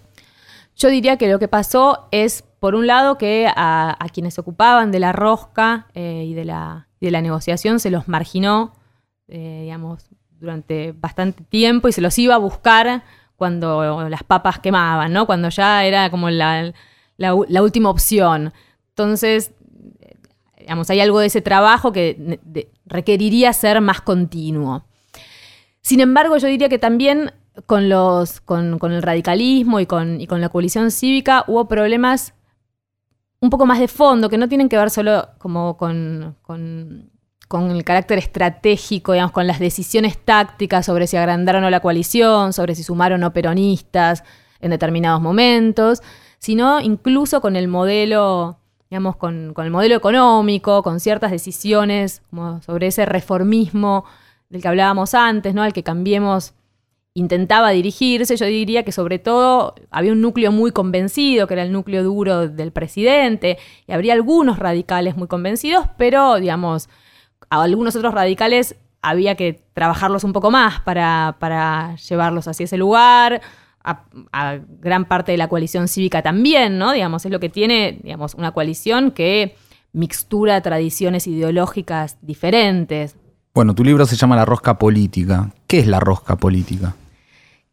Yo 0.76 0.88
diría 0.88 1.18
que 1.18 1.28
lo 1.28 1.38
que 1.38 1.48
pasó 1.48 2.08
es 2.12 2.44
por 2.60 2.74
un 2.74 2.86
lado, 2.86 3.18
que 3.18 3.50
a, 3.54 3.96
quienes 4.12 4.34
se 4.34 4.40
ocupaban 4.40 4.90
de 4.92 5.00
la 5.00 5.12
rosca 5.12 5.88
eh, 5.94 6.24
y, 6.26 6.34
de 6.34 6.44
la, 6.44 6.88
de 7.00 7.10
la 7.10 7.20
negociación 7.20 7.80
se 7.80 7.90
los 7.90 8.08
marginó, 8.08 8.72
eh, 9.26 9.62
digamos, 9.64 10.08
durante 10.38 10.92
bastante 10.92 11.42
tiempo 11.44 11.88
y 11.88 11.92
se 11.92 12.00
los 12.00 12.16
iba 12.18 12.36
a 12.36 12.38
buscar 12.38 13.02
cuando 13.36 14.08
las 14.08 14.22
papas 14.22 14.58
quemaban, 14.60 15.12
¿no? 15.12 15.26
Cuando 15.26 15.48
ya 15.48 15.84
era 15.84 16.10
como 16.10 16.30
la, 16.30 16.72
última 17.60 17.90
opción. 17.90 18.52
Entonces, 18.90 19.52
digamos, 20.68 20.90
hay 20.90 21.00
algo 21.00 21.20
de 21.20 21.28
ese 21.28 21.40
trabajo 21.40 21.92
que 21.92 22.38
requeriría 22.84 23.54
ser 23.54 23.80
más 23.80 24.02
continuo. 24.02 24.84
Sin 25.80 26.00
embargo, 26.00 26.36
yo 26.36 26.46
diría 26.46 26.68
que 26.68 26.78
también 26.78 27.32
con, 27.64 27.88
los, 27.88 28.42
con, 28.42 28.78
el 28.82 29.02
radicalismo 29.02 29.80
y 29.80 29.86
con, 29.86 30.22
con, 30.26 30.42
la 30.42 30.50
coalición 30.50 30.90
cívica 30.90 31.44
hubo 31.46 31.68
problemas 31.68 32.34
un 33.40 33.48
poco 33.48 33.64
más 33.64 33.78
de 33.78 33.88
fondo, 33.88 34.28
que 34.28 34.36
no 34.36 34.46
tienen 34.46 34.68
que 34.68 34.76
ver 34.76 34.90
solo 34.90 35.30
como 35.38 35.78
con, 35.78 36.36
con 36.42 37.70
el 37.70 37.82
carácter 37.82 38.18
estratégico, 38.18 39.14
digamos, 39.14 39.32
con 39.32 39.46
las 39.46 39.60
decisiones 39.60 40.18
tácticas 40.22 40.84
sobre 40.84 41.06
si 41.06 41.16
agrandar 41.16 41.56
o 41.56 41.70
la 41.70 41.80
coalición, 41.80 42.52
sobre 42.52 42.74
si 42.74 42.82
sumar 42.82 43.14
o 43.14 43.32
peronistas 43.32 44.22
en 44.60 44.68
determinados 44.72 45.22
momentos, 45.22 46.02
sino 46.38 46.78
incluso 46.78 47.40
con 47.40 47.56
el 47.56 47.68
modelo, 47.68 48.60
digamos, 48.90 49.16
con, 49.16 49.52
con 49.54 49.64
el 49.64 49.70
modelo 49.70 49.96
económico, 49.96 50.82
con 50.82 51.00
ciertas 51.00 51.30
decisiones 51.30 52.22
como 52.30 52.62
sobre 52.62 52.88
ese 52.88 53.06
reformismo 53.06 54.04
del 54.48 54.62
que 54.62 54.68
hablábamos 54.68 55.14
antes, 55.14 55.54
¿no? 55.54 55.62
Al 55.62 55.72
que 55.72 55.82
Cambiemos 55.82 56.54
intentaba 57.18 57.70
dirigirse, 57.70 58.36
yo 58.36 58.46
diría 58.46 58.84
que 58.84 58.92
sobre 58.92 59.18
todo 59.18 59.74
había 59.90 60.12
un 60.12 60.20
núcleo 60.20 60.52
muy 60.52 60.70
convencido, 60.70 61.46
que 61.46 61.54
era 61.54 61.64
el 61.64 61.72
núcleo 61.72 62.02
duro 62.04 62.48
del 62.48 62.72
presidente, 62.72 63.58
y 63.86 63.92
habría 63.92 64.12
algunos 64.12 64.58
radicales 64.58 65.16
muy 65.16 65.26
convencidos, 65.26 65.86
pero 65.96 66.36
digamos, 66.36 66.88
a 67.50 67.62
algunos 67.62 67.96
otros 67.96 68.14
radicales 68.14 68.76
había 69.02 69.34
que 69.34 69.60
trabajarlos 69.74 70.24
un 70.24 70.32
poco 70.32 70.50
más 70.50 70.80
para, 70.80 71.96
llevarlos 71.96 72.48
hacia 72.48 72.64
ese 72.64 72.76
lugar. 72.76 73.40
A, 73.90 74.04
a, 74.32 74.58
gran 74.80 75.06
parte 75.06 75.32
de 75.32 75.38
la 75.38 75.48
coalición 75.48 75.88
cívica 75.88 76.20
también, 76.20 76.78
¿no? 76.78 76.92
Digamos, 76.92 77.24
es 77.24 77.32
lo 77.32 77.40
que 77.40 77.48
tiene, 77.48 77.98
digamos, 78.02 78.34
una 78.34 78.52
coalición 78.52 79.12
que 79.12 79.54
mixtura 79.92 80.60
tradiciones 80.60 81.26
ideológicas 81.26 82.18
diferentes. 82.20 83.16
Bueno, 83.54 83.74
tu 83.74 83.82
libro 83.82 84.06
se 84.06 84.16
llama 84.16 84.36
La 84.36 84.44
rosca 84.44 84.78
política. 84.78 85.50
¿Qué 85.66 85.80
es 85.80 85.86
la 85.86 86.00
rosca 86.00 86.36
política? 86.36 86.94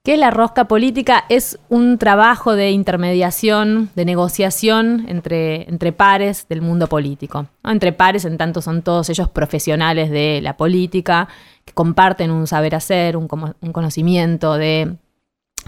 ¿Qué 0.06 0.14
es 0.14 0.20
la 0.20 0.30
rosca 0.30 0.66
política? 0.66 1.26
Es 1.30 1.58
un 1.68 1.98
trabajo 1.98 2.56
de 2.56 2.70
intermediación, 2.70 3.90
de 3.96 4.06
negociación 4.06 5.06
entre, 5.08 5.68
entre 5.68 5.94
pares 5.94 6.46
del 6.48 6.62
mundo 6.62 6.86
político. 6.86 7.48
Entre 7.64 7.92
pares, 7.92 8.24
en 8.26 8.38
tanto 8.38 8.62
son 8.62 8.84
todos 8.84 9.10
ellos 9.10 9.30
profesionales 9.30 10.12
de 10.12 10.42
la 10.44 10.58
política, 10.58 11.28
que 11.66 11.74
comparten 11.74 12.30
un 12.30 12.46
saber 12.46 12.76
hacer, 12.76 13.18
un, 13.18 13.28
conocimiento 13.28 14.54
de, 14.54 14.96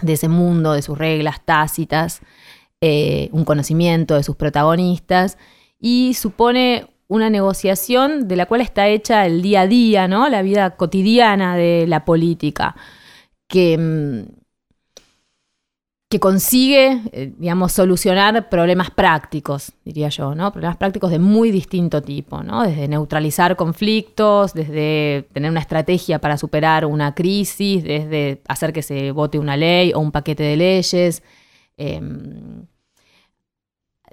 ese 0.06 0.28
mundo, 0.28 0.72
de 0.72 0.82
sus 0.82 0.96
reglas 0.96 1.44
tácitas, 1.44 2.20
eh, 2.80 3.28
un 3.32 3.44
conocimiento 3.44 4.14
de 4.14 4.22
sus 4.22 4.36
protagonistas, 4.36 5.38
y 5.80 6.14
supone 6.14 6.86
una 7.08 7.30
negociación 7.30 8.28
de 8.28 8.36
la 8.36 8.46
cual 8.46 8.60
está 8.60 8.88
hecha 8.88 9.26
el 9.26 9.42
día 9.42 9.62
a 9.62 9.66
día, 9.66 10.08
¿no? 10.08 10.28
La 10.28 10.42
vida 10.42 10.76
cotidiana 10.76 11.56
de 11.56 11.86
la 11.88 12.04
política, 12.04 12.76
que, 13.48 13.78
mm, 13.78 14.38
que 16.08 16.20
consigue, 16.20 17.02
eh, 17.12 17.34
digamos, 17.36 17.72
solucionar 17.72 18.48
problemas 18.48 18.90
prácticos, 18.90 19.72
diría 19.84 20.08
yo, 20.08 20.34
¿no? 20.34 20.50
Problemas 20.52 20.78
prácticos 20.78 21.10
de 21.10 21.18
muy 21.18 21.50
distinto 21.50 22.00
tipo, 22.00 22.42
¿no? 22.42 22.62
Desde 22.62 22.88
neutralizar 22.88 23.56
conflictos, 23.56 24.54
desde 24.54 25.28
tener 25.34 25.50
una 25.50 25.60
estrategia 25.60 26.18
para 26.18 26.38
superar 26.38 26.86
una 26.86 27.14
crisis, 27.14 27.84
desde 27.84 28.40
hacer 28.48 28.72
que 28.72 28.82
se 28.82 29.12
vote 29.12 29.38
una 29.38 29.56
ley 29.58 29.92
o 29.94 30.00
un 30.00 30.10
paquete 30.10 30.42
de 30.44 30.56
leyes. 30.56 31.22
Em, 31.76 32.66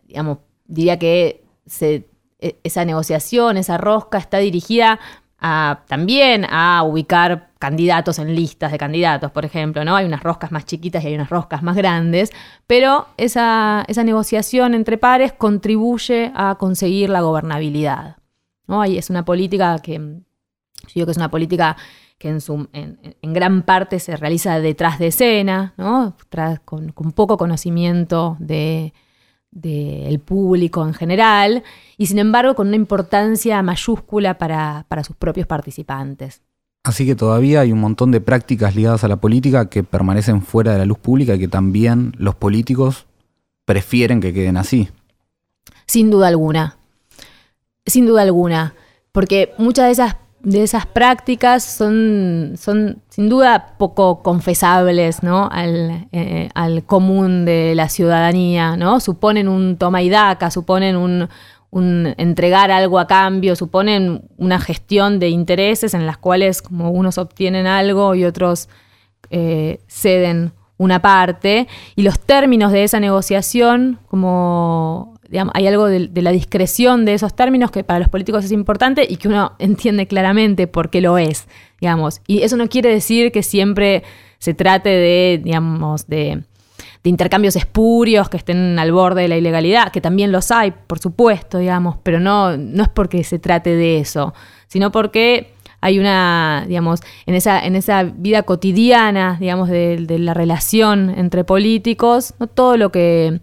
digamos, 0.04 0.40
diría 0.66 1.00
que 1.00 1.46
e, 1.80 2.06
esa 2.64 2.84
negociación, 2.84 3.56
esa 3.58 3.78
rosca 3.78 4.18
está 4.18 4.40
dirigida 4.40 5.00
también 5.88 6.46
a 6.50 6.84
ubicar 6.84 7.52
candidatos 7.66 8.20
en 8.20 8.36
listas 8.36 8.72
de 8.72 8.78
candidatos, 8.78 9.32
por 9.32 9.44
ejemplo, 9.44 9.84
¿no? 9.84 9.96
Hay 9.96 10.06
unas 10.06 10.22
roscas 10.22 10.52
más 10.52 10.66
chiquitas 10.66 11.04
y 11.04 11.08
hay 11.08 11.16
unas 11.16 11.32
roscas 11.32 11.64
más 11.64 11.76
grandes, 11.76 12.32
pero 12.68 13.08
esa, 13.18 13.84
negociación 14.04 14.76
entre 14.76 15.00
pares 15.00 15.34
contribuye 15.34 16.32
a 16.36 16.58
conseguir 16.60 17.10
la 17.10 17.22
gobernabilidad. 17.22 18.18
¿no? 18.68 18.84
Ahí 18.84 19.00
es 19.00 19.10
una 19.10 19.26
política 19.26 19.80
que, 19.80 19.98
yo 19.98 20.94
digo 20.94 21.08
que 21.08 21.12
es 21.12 21.18
una 21.18 21.32
política 21.32 21.76
que 22.20 22.30
en, 22.30 23.34
gran 23.34 23.64
parte 23.64 24.00
se 24.00 24.16
realiza 24.16 24.60
detrás 24.60 25.00
de 25.00 25.08
escena, 25.08 25.74
¿no? 25.76 26.16
con, 26.66 26.92
con 26.92 27.14
poco 27.14 27.36
conocimiento 27.36 28.38
de, 28.40 28.94
del 29.50 30.20
público 30.20 30.86
en 30.86 30.94
general, 30.94 31.64
y 31.98 32.06
sin 32.06 32.20
embargo 32.20 32.54
con 32.54 32.68
una 32.68 32.76
importancia 32.76 33.64
mayúscula 33.64 34.38
para, 34.38 34.86
sus 35.04 35.16
propios 35.16 35.48
participantes. 35.48 36.44
Así 36.86 37.08
que 37.08 37.16
todavía 37.16 37.62
hay 37.62 37.72
un 37.72 37.80
montón 37.80 38.12
de 38.12 38.22
prácticas 38.22 38.76
ligadas 38.76 39.04
a 39.04 39.08
la 39.08 39.16
política 39.16 39.70
que 39.70 39.84
permanecen 39.84 40.44
fuera 40.44 40.72
de 40.74 40.78
la 40.78 40.86
luz 40.86 41.00
pública 41.00 41.34
y 41.34 41.40
que 41.40 41.48
también 41.48 42.14
los 42.20 42.36
políticos 42.36 43.08
prefieren 43.66 44.22
que 44.22 44.36
queden 44.36 44.56
así. 44.56 44.90
Sin 45.88 46.12
duda 46.12 46.28
alguna. 46.28 46.78
Sin 47.88 48.06
duda 48.06 48.22
alguna. 48.22 48.76
Porque 49.12 49.52
muchas 49.58 49.86
de 49.86 49.92
esas 49.94 50.16
de 50.46 50.62
esas 50.62 50.86
prácticas 50.86 51.64
son, 51.64 52.54
son 52.56 53.02
sin 53.10 53.30
duda 53.30 53.74
poco 53.80 54.22
confesables 54.22 55.24
¿no? 55.24 55.50
Eh, 56.12 56.50
al, 56.54 56.84
común 56.84 57.46
de 57.46 57.74
la 57.74 57.90
ciudadanía, 57.90 58.78
¿no? 58.78 59.00
Suponen 59.00 59.48
un 59.48 59.76
toma 59.78 60.04
y 60.04 60.10
daca, 60.10 60.52
suponen 60.52 60.98
un, 60.98 61.28
entregar 61.76 62.72
algo 62.72 63.00
a 63.00 63.08
cambio, 63.08 63.56
suponen 63.56 64.22
una 64.38 64.60
gestión 64.60 65.20
de 65.20 65.30
intereses 65.30 65.94
en 65.94 66.06
las 66.06 66.18
cuales 66.18 66.62
como 66.62 66.92
unos 66.92 67.18
obtienen 67.18 67.68
algo 67.68 68.16
y 68.16 68.24
otros 68.24 68.70
eh, 69.30 69.80
ceden 69.88 70.54
una 70.78 71.02
parte, 71.02 71.68
y 71.96 72.02
los 72.02 72.20
términos 72.20 72.72
de 72.74 72.84
esa 72.84 73.00
negociación 73.00 74.00
como 74.10 75.16
hay 75.54 75.68
algo 75.68 75.88
de, 75.88 76.10
la 76.22 76.32
discreción 76.32 77.06
de 77.06 77.14
esos 77.14 77.36
términos 77.36 77.72
que 77.72 77.84
para 77.84 78.00
los 78.00 78.10
políticos 78.10 78.46
es 78.46 78.52
importante 78.52 79.06
y 79.10 79.18
que 79.18 79.28
uno 79.28 79.54
entiende 79.60 80.08
claramente 80.08 80.68
por 80.68 80.90
qué 80.90 81.02
lo 81.02 81.18
es, 81.18 81.48
digamos. 81.80 82.22
Y 82.28 82.42
eso 82.42 82.58
no 82.58 82.70
quiere 82.70 82.90
decir 82.90 83.32
que 83.32 83.44
siempre 83.44 84.04
se 84.38 84.54
trate 84.54 84.90
de, 84.90 85.42
digamos, 85.44 86.08
de, 86.08 86.44
intercambios 87.10 87.56
espurios 87.56 88.30
que 88.30 88.38
estén 88.38 88.78
al 88.80 88.92
borde 88.92 89.24
de 89.24 89.28
la 89.28 89.38
ilegalidad, 89.38 89.92
que 89.92 90.02
también 90.02 90.32
los 90.32 90.52
hay, 90.52 90.72
por 90.72 91.00
supuesto, 91.00 91.58
digamos, 91.60 91.98
pero 92.04 92.20
no, 92.20 92.58
no 92.58 92.84
es 92.84 92.90
porque 92.90 93.24
se 93.24 93.40
trate 93.40 93.76
de 93.76 94.00
eso, 94.00 94.34
sino 94.68 94.92
porque 94.92 95.54
hay 95.82 96.00
una, 96.00 96.66
digamos, 96.68 97.02
en 97.26 97.36
esa, 97.36 97.64
en 97.66 97.76
esa 97.76 98.04
vida 98.04 98.44
cotidiana, 98.44 99.38
digamos, 99.40 99.70
de, 99.70 99.98
de 99.98 100.20
la 100.20 100.34
relación 100.34 101.12
entre 101.16 101.44
políticos, 101.44 102.34
no 102.40 102.48
todo 102.48 102.78
lo 102.78 102.92
que, 102.92 103.40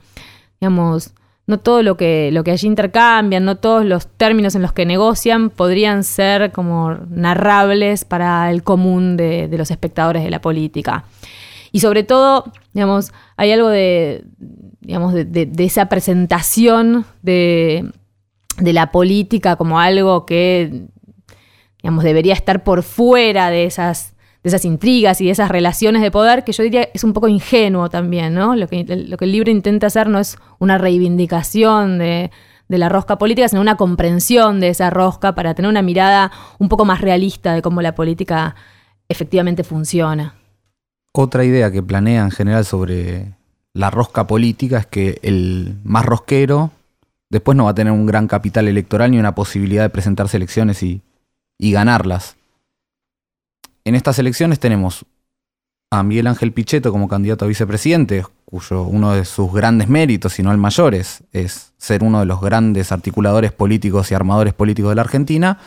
digamos, 0.60 1.12
no 1.46 1.58
todo 1.58 1.82
lo 1.82 1.96
que, 1.96 2.30
lo 2.32 2.44
que 2.44 2.52
allí 2.52 2.66
intercambian, 2.66 3.44
no 3.44 3.56
todos 3.56 3.84
los 3.84 4.06
términos 4.06 4.54
en 4.54 4.62
los 4.62 4.72
que 4.72 4.86
negocian 4.86 5.50
podrían 5.50 6.04
ser 6.04 6.52
como 6.52 6.96
narrables 7.10 8.04
para 8.04 8.50
el 8.50 8.62
común 8.62 9.16
de, 9.16 9.48
los 9.52 9.70
espectadores 9.70 10.22
de 10.22 10.30
la 10.30 10.40
política. 10.40 11.04
Y 11.72 11.80
sobre 11.80 12.04
todo, 12.04 12.44
digamos, 12.72 13.12
hay 13.36 13.50
algo 13.50 13.68
de, 13.68 14.24
digamos, 14.80 15.14
de, 15.14 15.50
esa 15.58 15.86
presentación 15.86 17.04
de, 17.22 17.90
de, 18.58 18.72
la 18.72 18.92
política 18.92 19.56
como 19.56 19.80
algo 19.80 20.26
que, 20.26 20.86
digamos, 21.82 22.04
debería 22.04 22.34
estar 22.34 22.62
por 22.62 22.82
fuera 22.82 23.50
de 23.50 23.64
esas 23.64 24.12
de 24.42 24.48
esas 24.48 24.64
intrigas 24.64 25.20
y 25.20 25.26
de 25.26 25.30
esas 25.30 25.48
relaciones 25.50 26.02
de 26.02 26.10
poder, 26.10 26.44
que 26.44 26.52
yo 26.52 26.62
diría 26.64 26.88
es 26.92 27.04
un 27.04 27.12
poco 27.12 27.28
ingenuo 27.28 27.88
también, 27.90 28.34
¿no? 28.34 28.56
Lo 28.56 28.66
que, 28.66 28.84
lo 28.84 29.16
que 29.16 29.24
el 29.24 29.32
libro 29.32 29.50
intenta 29.50 29.86
hacer 29.86 30.08
no 30.08 30.18
es 30.18 30.36
una 30.58 30.78
reivindicación 30.78 31.98
de, 31.98 32.30
la 32.68 32.88
rosca 32.88 33.18
política, 33.18 33.48
sino 33.48 33.60
una 33.60 33.76
comprensión 33.76 34.58
de 34.58 34.68
esa 34.68 34.88
rosca 34.88 35.34
para 35.34 35.52
tener 35.54 35.68
una 35.68 35.82
mirada 35.82 36.32
un 36.58 36.70
poco 36.70 36.86
más 36.86 37.02
realista 37.02 37.52
de 37.52 37.60
cómo 37.60 37.82
la 37.82 37.94
política 37.94 38.56
efectivamente 39.10 39.62
funciona. 39.62 40.34
Otra 41.12 41.44
idea 41.44 41.70
que 41.70 41.82
planea 41.82 42.24
en 42.24 42.30
general 42.30 42.64
sobre 42.64 43.34
la 43.74 43.90
rosca 43.90 44.26
política 44.26 44.78
es 44.78 44.86
que 44.86 45.18
el 45.22 45.76
más 45.84 46.06
rosquero 46.06 46.70
después 47.28 47.56
no 47.56 47.64
va 47.64 47.70
a 47.70 47.74
tener 47.74 47.92
un 47.92 48.06
gran 48.06 48.28
capital 48.28 48.66
electoral 48.66 49.10
ni 49.10 49.18
una 49.18 49.34
posibilidad 49.34 49.82
de 49.82 49.90
presentarse 49.90 50.36
elecciones 50.36 50.82
y, 50.82 51.02
ganarlas. 51.58 52.36
En 53.84 53.94
estas 53.94 54.18
elecciones 54.18 54.58
tenemos 54.58 55.06
a 55.90 56.02
Miguel 56.02 56.26
Ángel 56.26 56.52
Pichetto 56.52 56.90
como 56.90 57.08
candidato 57.08 57.44
a 57.44 57.48
vicepresidente, 57.48 58.24
cuyo 58.44 58.82
uno 58.82 59.12
de 59.12 59.24
sus 59.24 59.52
grandes 59.52 59.88
méritos, 59.88 60.32
si 60.32 60.42
no 60.42 60.50
el 60.50 60.58
mayor, 60.58 60.94
es, 60.94 61.22
ser 61.78 62.02
uno 62.02 62.20
de 62.20 62.26
los 62.26 62.40
grandes 62.40 62.90
articuladores 62.90 63.52
políticos 63.52 64.10
y 64.10 64.14
armadores 64.14 64.54
políticos 64.54 64.90
de 64.90 64.94
la 64.96 65.02
Argentina, 65.02 65.58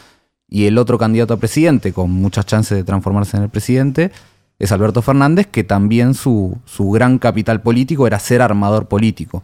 y 0.50 0.66
el 0.66 0.78
otro 0.78 0.98
candidato 0.98 1.34
a 1.34 1.38
presidente, 1.38 1.94
con 1.94 2.12
muchas 2.12 2.46
chances 2.46 2.78
de 2.78 2.84
transformarse 2.84 3.38
en 3.38 3.44
el 3.44 3.50
presidente, 3.50 4.12
es 4.60 4.72
Alberto 4.72 5.02
Fernández, 5.02 5.48
que 5.48 5.64
también 5.64 6.14
su, 6.14 6.58
su 6.66 6.92
gran 6.92 7.20
capital 7.20 7.62
político 7.62 8.08
era 8.08 8.20
ser 8.20 8.42
armador 8.42 8.88
político. 8.88 9.44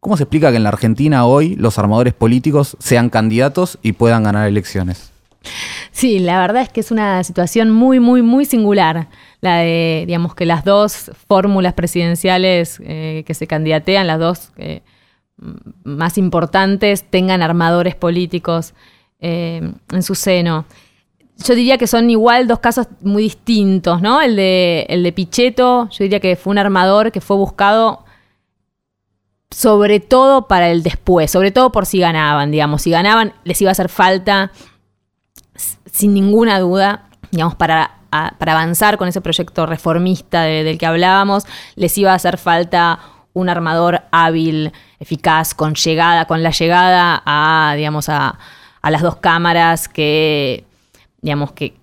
¿Cómo 0.00 0.16
se 0.16 0.24
explica 0.24 0.50
que 0.50 0.56
en 0.56 0.62
la 0.62 0.68
Argentina 0.68 1.26
hoy 1.26 1.56
los 1.56 1.78
armadores 1.78 2.14
políticos 2.14 2.76
sean 2.78 3.10
candidatos 3.10 3.78
y 3.82 3.92
puedan 3.92 4.22
ganar 4.22 4.46
elecciones? 4.46 5.12
Sí, 5.90 6.18
la 6.18 6.40
verdad 6.40 6.62
es 6.62 6.68
que 6.68 6.80
es 6.80 6.90
una 6.90 7.22
situación 7.24 7.70
muy, 7.70 7.98
muy, 8.00 8.22
muy 8.22 8.44
singular. 8.44 9.08
La 9.40 9.58
de, 9.58 10.04
digamos, 10.06 10.34
que 10.34 10.46
las 10.46 10.64
dos 10.64 11.10
fórmulas 11.26 11.74
presidenciales 11.74 12.80
eh, 12.84 13.24
que 13.26 13.34
se 13.34 13.46
candidatean, 13.46 14.06
las 14.06 14.18
dos 14.18 14.52
eh, 14.56 14.82
más 15.84 16.18
importantes, 16.18 17.04
tengan 17.04 17.42
armadores 17.42 17.94
políticos 17.94 18.74
eh, 19.20 19.72
en 19.90 20.02
su 20.02 20.14
seno. 20.14 20.64
Yo 21.44 21.54
diría 21.54 21.78
que 21.78 21.86
son 21.86 22.10
igual 22.10 22.48
dos 22.48 22.58
casos 22.58 22.88
muy 23.00 23.22
distintos, 23.22 24.02
¿no? 24.02 24.20
El 24.20 24.36
de, 24.36 24.86
el 24.88 25.02
de 25.02 25.12
Pichetto, 25.12 25.88
yo 25.88 26.04
diría 26.04 26.20
que 26.20 26.36
fue 26.36 26.50
un 26.50 26.58
armador 26.58 27.12
que 27.12 27.20
fue 27.20 27.36
buscado 27.36 28.04
sobre 29.50 30.00
todo 30.00 30.46
para 30.46 30.68
el 30.68 30.82
después, 30.82 31.30
sobre 31.30 31.50
todo 31.50 31.72
por 31.72 31.86
si 31.86 32.00
ganaban, 32.00 32.50
digamos, 32.50 32.82
si 32.82 32.90
ganaban 32.90 33.32
les 33.44 33.60
iba 33.62 33.70
a 33.70 33.72
hacer 33.72 33.88
falta 33.88 34.50
sin 35.90 36.12
ninguna 36.12 36.60
duda, 36.60 37.08
digamos, 37.30 37.54
para, 37.54 37.98
para 38.10 38.52
avanzar 38.52 38.98
con 38.98 39.08
ese 39.08 39.20
proyecto 39.20 39.66
reformista 39.66 40.42
del 40.42 40.78
que 40.78 40.86
hablábamos, 40.86 41.44
les 41.76 41.96
iba 41.98 42.12
a 42.12 42.14
hacer 42.14 42.36
falta 42.36 43.00
un 43.32 43.48
armador 43.48 44.02
hábil, 44.10 44.72
eficaz, 45.00 45.54
con 45.54 45.74
llegada, 45.74 46.26
con 46.26 46.42
la 46.42 46.50
llegada 46.50 47.22
a, 47.24 47.74
digamos, 47.76 48.08
a, 48.08 48.38
a 48.82 48.90
las 48.90 49.02
dos 49.02 49.16
cámaras 49.16 49.88
que, 49.88 50.67
digamos, 51.20 51.52
que, 51.52 51.74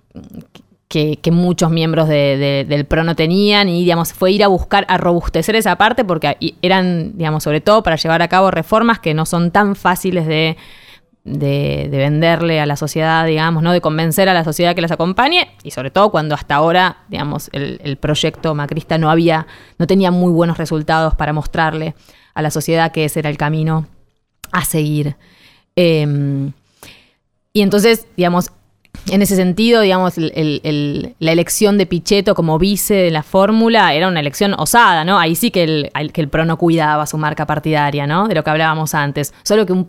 que, 0.88 1.32
muchos 1.32 1.70
miembros 1.72 2.08
del 2.08 2.86
PRO 2.86 3.04
no 3.04 3.16
tenían 3.16 3.68
y, 3.70 3.82
digamos, 3.82 4.14
fue 4.14 4.32
ir 4.32 4.44
a 4.44 4.48
buscar, 4.48 4.86
a 4.88 4.98
robustecer 4.98 5.56
esa 5.56 5.76
parte 5.78 6.06
porque 6.06 6.38
eran, 6.62 7.18
digamos, 7.18 7.44
sobre 7.44 7.62
todo 7.62 7.84
para 7.84 7.98
llevar 7.98 8.22
a 8.22 8.28
cabo 8.28 8.52
reformas 8.52 9.00
que 9.00 9.14
no 9.14 9.26
son 9.26 9.52
tan 9.52 9.76
fáciles 9.76 10.26
de, 10.26 10.58
venderle 11.26 12.62
a 12.62 12.66
la 12.66 12.76
sociedad, 12.76 13.26
digamos, 13.26 13.64
¿no? 13.64 13.74
De 13.74 13.82
convencer 13.82 14.30
a 14.30 14.34
la 14.34 14.44
sociedad 14.44 14.76
que 14.76 14.82
las 14.82 14.92
acompañe 14.92 15.50
y 15.64 15.72
sobre 15.72 15.92
todo 15.92 16.12
cuando 16.12 16.36
hasta 16.36 16.56
ahora, 16.56 17.00
digamos, 17.10 17.50
el, 17.52 17.98
proyecto 17.98 18.56
macrista 18.56 18.98
no 18.98 19.10
había, 19.10 19.48
no 19.78 19.88
tenía 19.88 20.12
muy 20.12 20.32
buenos 20.32 20.58
resultados 20.58 21.16
para 21.16 21.34
mostrarle 21.34 21.96
a 22.36 22.42
la 22.42 22.52
sociedad 22.52 22.92
que 22.92 23.06
ese 23.06 23.20
era 23.20 23.30
el 23.30 23.38
camino 23.38 23.88
a 24.52 24.64
seguir. 24.64 25.18
Em, 25.76 26.54
y 27.52 27.62
entonces, 27.62 28.08
digamos, 28.16 28.52
en 29.10 29.22
ese 29.22 29.36
sentido, 29.36 29.82
digamos, 29.82 30.18
la 30.18 31.32
elección 31.32 31.78
de 31.78 31.86
Pichetto 31.86 32.36
como 32.36 32.58
vice 32.60 32.94
de 32.94 33.12
la 33.12 33.24
fórmula 33.24 33.94
era 33.94 34.08
una 34.08 34.20
elección 34.20 34.54
osada, 34.58 35.04
¿no? 35.04 35.20
Ahí 35.20 35.36
sí 35.36 35.52
que 35.52 35.64
el, 35.64 36.12
que 36.12 36.22
el 36.22 36.30
PRO 36.30 36.46
no 36.46 36.58
cuidaba 36.58 37.06
su 37.06 37.18
marca 37.18 37.46
partidaria, 37.46 38.08
¿no? 38.08 38.28
De 38.28 38.36
lo 38.36 38.44
que 38.44 38.50
hablábamos 38.50 38.94
antes. 38.94 39.34
Solo 39.44 39.66
que 39.66 39.86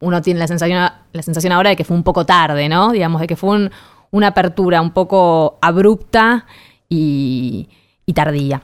uno 0.00 0.22
tiene 0.22 0.40
la 0.40 0.46
sensación, 0.46 0.90
la 1.12 1.22
sensación 1.22 1.52
ahora 1.52 1.70
de 1.70 1.76
que 1.76 1.84
fue 1.84 1.96
un 1.96 2.04
poco 2.04 2.24
tarde, 2.24 2.68
¿no? 2.68 2.92
Digamos, 2.92 3.20
de 3.20 3.26
que 3.26 3.36
fue 3.36 3.70
una 4.10 4.26
apertura 4.28 4.80
un 4.80 4.92
poco 4.92 5.58
abrupta 5.60 6.46
y 6.88 7.68
tardía 8.14 8.62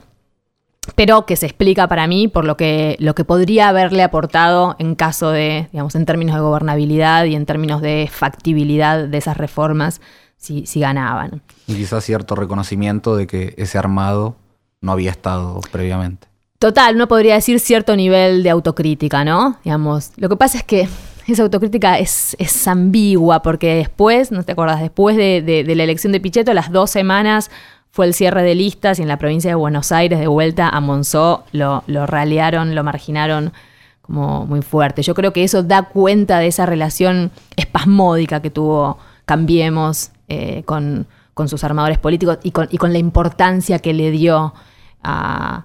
pero 0.93 1.25
que 1.25 1.35
se 1.35 1.45
explica 1.45 1.87
para 1.87 2.07
mí 2.07 2.27
por 2.27 2.45
lo 2.45 2.57
que, 2.57 2.95
lo 2.99 3.15
que 3.15 3.25
podría 3.25 3.69
haberle 3.69 4.03
aportado 4.03 4.75
en 4.79 4.95
caso 4.95 5.31
de, 5.31 5.67
digamos, 5.71 5.95
en 5.95 6.05
términos 6.05 6.35
de 6.35 6.41
gobernabilidad 6.41 7.25
y 7.25 7.35
en 7.35 7.45
términos 7.45 7.81
de 7.81 8.09
factibilidad 8.11 9.07
de 9.07 9.17
esas 9.17 9.37
reformas 9.37 10.01
si, 10.37 10.65
si 10.65 10.79
ganaban. 10.79 11.41
Y 11.67 11.75
quizás 11.75 12.03
cierto 12.03 12.35
reconocimiento 12.35 13.15
de 13.15 13.25
que 13.27 13.55
ese 13.57 13.77
armado 13.77 14.35
no 14.81 14.91
había 14.91 15.11
estado 15.11 15.59
previamente. 15.71 16.27
Total, 16.59 16.95
uno 16.95 17.07
podría 17.07 17.35
decir 17.35 17.59
cierto 17.59 17.95
nivel 17.95 18.43
de 18.43 18.49
autocrítica, 18.49 19.25
¿no? 19.25 19.57
Digamos, 19.63 20.11
lo 20.17 20.29
que 20.29 20.35
pasa 20.35 20.59
es 20.59 20.63
que 20.63 20.87
esa 21.27 21.43
autocrítica 21.43 21.97
es, 21.97 22.35
es 22.39 22.67
ambigua, 22.67 23.41
porque 23.41 23.75
después, 23.75 24.31
¿no 24.31 24.43
te 24.43 24.51
acuerdas? 24.51 24.79
Después 24.79 25.17
de, 25.17 25.41
de 25.41 25.75
la 25.75 25.83
elección 25.83 26.13
de 26.13 26.19
Pichetto, 26.19 26.53
las 26.53 26.71
dos 26.71 26.91
semanas 26.91 27.49
fue 27.95 28.07
el 28.07 28.13
cierre 28.13 28.43
de 28.43 28.55
listas 28.55 28.99
y 28.99 29.03
en 29.03 29.07
la 29.07 29.15
provincia 29.15 29.49
de 29.49 29.55
Buenos 29.55 29.93
Aires, 29.93 30.19
de 30.19 30.27
vuelta 30.27 30.67
a 30.67 30.81
Monzó, 30.81 31.45
lo, 31.53 31.81
lo 31.87 32.05
ralearon, 32.05 32.75
lo 32.75 32.83
marginaron 32.83 33.53
como 34.01 34.45
muy 34.45 34.61
fuerte. 34.61 35.01
Yo 35.01 35.15
creo 35.15 35.31
que 35.31 35.45
eso 35.45 35.63
da 35.63 35.83
cuenta 35.83 36.39
de 36.39 36.47
esa 36.47 36.65
relación 36.65 37.31
espasmódica 37.55 38.41
que 38.41 38.49
tuvo 38.49 38.97
Cambiemos 39.23 40.11
eh, 40.27 40.63
con, 40.65 41.07
sus 41.47 41.63
armadores 41.63 41.97
políticos 41.97 42.39
y 42.43 42.51
con, 42.51 42.67
y 42.69 42.77
con, 42.77 42.91
la 42.91 42.99
importancia 42.99 43.79
que 43.79 43.93
le 43.93 44.11
dio 44.11 44.53
a, 45.01 45.63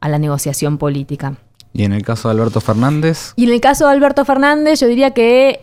a 0.00 0.08
la 0.10 0.18
negociación 0.18 0.76
política. 0.76 1.36
¿Y 1.72 1.84
en 1.84 1.94
el 1.94 2.02
caso 2.02 2.28
de 2.28 2.34
Alberto 2.34 2.60
Fernández? 2.60 3.32
Y 3.36 3.44
en 3.44 3.54
el 3.54 3.60
caso 3.62 3.86
de 3.86 3.92
Alberto 3.92 4.26
Fernández, 4.26 4.80
yo 4.80 4.86
diría 4.86 5.12
que 5.12 5.62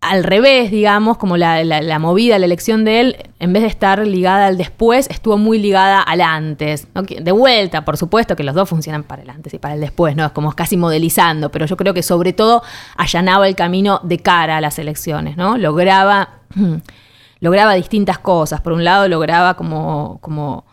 al 0.00 0.24
revés, 0.24 0.70
digamos, 0.70 1.18
como 1.18 1.36
la, 1.36 1.98
movida, 1.98 2.38
la 2.38 2.46
elección 2.46 2.86
de 2.86 3.00
él, 3.00 3.16
en 3.38 3.52
vez 3.52 3.62
de 3.62 3.68
estar 3.68 4.06
ligada 4.06 4.46
al 4.46 4.56
después, 4.56 5.06
estuvo 5.10 5.36
muy 5.36 5.58
ligada 5.58 6.00
al 6.00 6.22
antes. 6.22 6.88
De 6.94 7.32
vuelta, 7.32 7.84
por 7.84 7.98
supuesto 7.98 8.34
que 8.34 8.42
los 8.42 8.54
dos 8.54 8.68
funcionan 8.68 9.02
para 9.02 9.22
el 9.22 9.28
antes 9.28 9.52
y 9.52 9.58
para 9.58 9.74
el 9.74 9.80
después, 9.80 10.16
¿no? 10.16 10.24
Es 10.24 10.32
como 10.32 10.52
casi 10.52 10.78
modelizando, 10.78 11.50
pero 11.50 11.66
yo 11.66 11.76
creo 11.76 11.92
que 11.92 12.02
sobre 12.02 12.32
todo 12.32 12.62
allanaba 12.96 13.46
el 13.46 13.54
camino 13.54 14.00
de 14.02 14.18
cara 14.20 14.56
a 14.56 14.60
las 14.62 14.78
elecciones, 14.78 15.36
¿no? 15.36 15.58
Lograba, 15.58 16.30
lograba 17.40 17.74
distintas 17.74 18.18
cosas. 18.18 18.62
Por 18.62 18.72
un 18.72 18.84
lado, 18.84 19.06
lograba 19.06 19.52
como, 19.54 20.16
como 20.22 20.64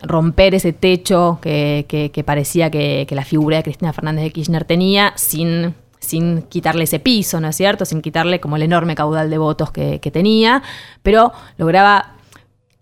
romper 0.00 0.54
ese 0.54 0.72
techo 0.72 1.40
que, 1.42 2.24
parecía 2.24 2.70
que, 2.70 3.04
que 3.06 3.14
la 3.14 3.24
figura 3.24 3.58
de 3.58 3.64
Cristina 3.64 3.92
Fernández 3.92 4.24
de 4.24 4.30
Kirchner 4.30 4.64
tenía 4.64 5.12
sin 5.16 5.74
sin 5.98 6.42
quitarle 6.42 6.84
ese 6.84 6.98
piso, 6.98 7.40
¿no 7.40 7.48
es 7.48 7.56
cierto? 7.56 7.84
Sin 7.84 8.02
quitarle 8.02 8.40
como 8.40 8.56
el 8.56 8.62
enorme 8.62 8.94
caudal 8.94 9.30
de 9.30 9.38
votos 9.38 9.70
que, 9.70 9.98
tenía, 10.12 10.62
pero 11.02 11.32
lograba 11.58 12.12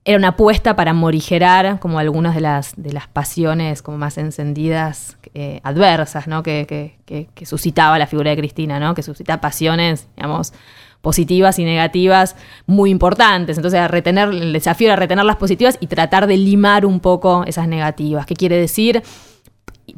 era 0.06 0.18
una 0.18 0.28
apuesta 0.28 0.76
para 0.76 0.92
morigerar 0.92 1.80
como 1.80 1.98
algunas 1.98 2.34
de 2.34 2.42
las, 2.42 2.74
de 2.76 2.92
las 2.92 3.08
pasiones 3.08 3.80
como 3.80 3.96
más 3.96 4.18
encendidas, 4.18 5.16
eh, 5.32 5.60
adversas, 5.64 6.26
¿no? 6.26 6.42
Que, 6.42 6.98
suscitaba 7.44 7.98
la 7.98 8.06
figura 8.06 8.30
de 8.30 8.36
Cristina, 8.36 8.78
¿no? 8.78 8.94
Que 8.94 9.02
suscita 9.02 9.40
pasiones, 9.40 10.06
digamos, 10.16 10.52
positivas 11.00 11.58
y 11.58 11.64
negativas 11.64 12.36
muy 12.66 12.90
importantes. 12.90 13.56
Entonces, 13.56 13.90
retener, 13.90 14.28
el 14.28 14.52
desafío 14.52 14.88
era 14.88 14.96
retener 14.96 15.24
las 15.24 15.36
positivas 15.36 15.78
y 15.80 15.86
tratar 15.86 16.26
de 16.26 16.36
limar 16.36 16.84
un 16.84 17.00
poco 17.00 17.44
esas 17.46 17.66
negativas. 17.66 18.26
¿Qué 18.26 18.34
quiere 18.34 18.58
decir? 18.58 19.02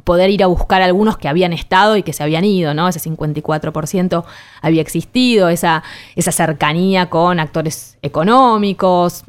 Poder 0.03 0.29
ir 0.29 0.43
a 0.43 0.47
buscar 0.47 0.81
algunos 0.81 1.17
que 1.17 1.27
habían 1.27 1.53
estado 1.53 1.97
y 1.97 2.03
que 2.03 2.13
se 2.13 2.23
habían 2.23 2.45
ido, 2.45 2.73
¿no? 2.73 2.87
Ese 2.87 2.99
54% 3.09 4.23
había 4.61 4.81
existido, 4.81 5.49
esa, 5.49 5.83
esa 6.15 6.31
cercanía 6.31 7.09
con 7.09 7.39
actores 7.39 7.97
económicos, 8.01 9.23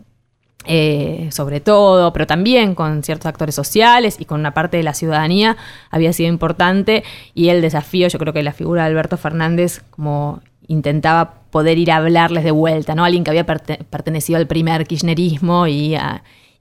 eh, 0.67 1.29
sobre 1.33 1.61
todo, 1.61 2.13
pero 2.13 2.27
también 2.27 2.75
con 2.75 3.03
ciertos 3.03 3.27
actores 3.27 3.55
sociales 3.55 4.17
y 4.19 4.25
con 4.25 4.41
una 4.41 4.53
parte 4.53 4.77
de 4.77 4.83
la 4.83 4.95
ciudadanía 4.95 5.57
había 5.91 6.13
sido 6.13 6.29
importante 6.29 7.05
y 7.35 7.49
el 7.49 7.63
desafío, 7.63 8.09
yo 8.09 8.19
creo 8.19 8.33
que 8.33 8.43
la 8.43 8.53
figura 8.53 8.83
de 8.83 8.89
Alberto 8.89 9.17
Fernández 9.17 9.83
como 9.91 10.43
intentaba 10.67 11.35
poder 11.51 11.79
ir 11.79 11.91
a 11.91 11.97
hablarles 11.97 12.45
de 12.45 12.51
vuelta, 12.51 12.95
¿no? 12.95 13.05
Alguien 13.05 13.25
que 13.25 13.31
había 13.31 13.47
pertenecido 13.47 14.39
al 14.39 14.47
primer 14.47 14.87
kirchnerismo 14.87 15.67
y 15.67 15.97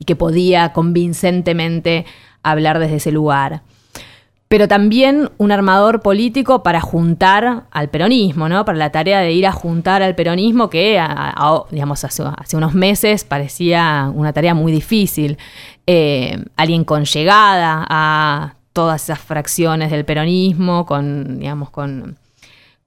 que 0.06 0.16
podía 0.16 0.72
convincentemente 0.72 2.06
hablar 2.44 2.80
desde 2.80 2.98
ese 2.98 3.12
lugar 3.12 3.64
pero 4.48 4.68
también 4.68 5.30
un 5.38 5.52
armador 5.52 6.02
político 6.02 6.64
para 6.64 6.80
juntar 6.80 7.66
al 7.70 7.90
peronismo, 7.90 8.48
¿no? 8.48 8.64
Para 8.64 8.78
la 8.78 8.92
tarea 8.92 9.20
de 9.20 9.32
ir 9.34 9.46
a 9.46 9.52
juntar 9.52 10.02
al 10.02 10.16
peronismo 10.16 10.70
que, 10.70 11.02
digamos, 11.72 12.04
hace, 12.04 12.24
unos 12.56 12.74
meses 12.74 13.26
parecía 13.26 14.10
una 14.14 14.32
tarea 14.32 14.54
muy 14.54 14.72
difícil. 14.72 15.38
Eh, 15.86 16.46
alguien 16.56 16.86
con 16.86 17.04
llegada 17.04 17.86
a 17.90 18.54
todas 18.72 19.04
esas 19.04 19.20
fracciones 19.20 19.92
del 19.92 20.06
peronismo, 20.06 20.86
con, 20.86 21.40
digamos, 21.40 21.70
con, 21.70 22.18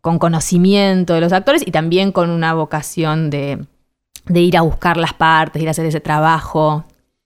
con 0.01 0.19
conocimiento 0.19 1.13
de 1.13 1.21
los 1.21 1.33
actores 1.33 1.63
y 1.67 1.73
también 1.73 2.11
con 2.11 2.31
una 2.31 2.55
vocación 2.55 3.29
de 3.29 3.67
ir 4.33 4.57
a 4.57 4.63
buscar 4.63 4.97
las 4.97 5.13
partes, 5.13 5.61
ir 5.61 5.69
a 5.69 5.73
hacer 5.73 5.85
ese 5.85 6.01
trabajo 6.01 6.85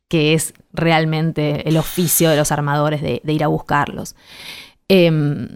que 0.09 0.35
es 0.35 0.55
realmente 0.75 1.67
el 1.69 1.77
oficio 1.77 2.29
de 2.29 2.37
los 2.37 2.53
armadores 2.53 3.01
de, 3.01 3.21
ir 3.25 3.45
a 3.45 3.47
buscarlos. 3.47 4.17
Em, 4.89 5.49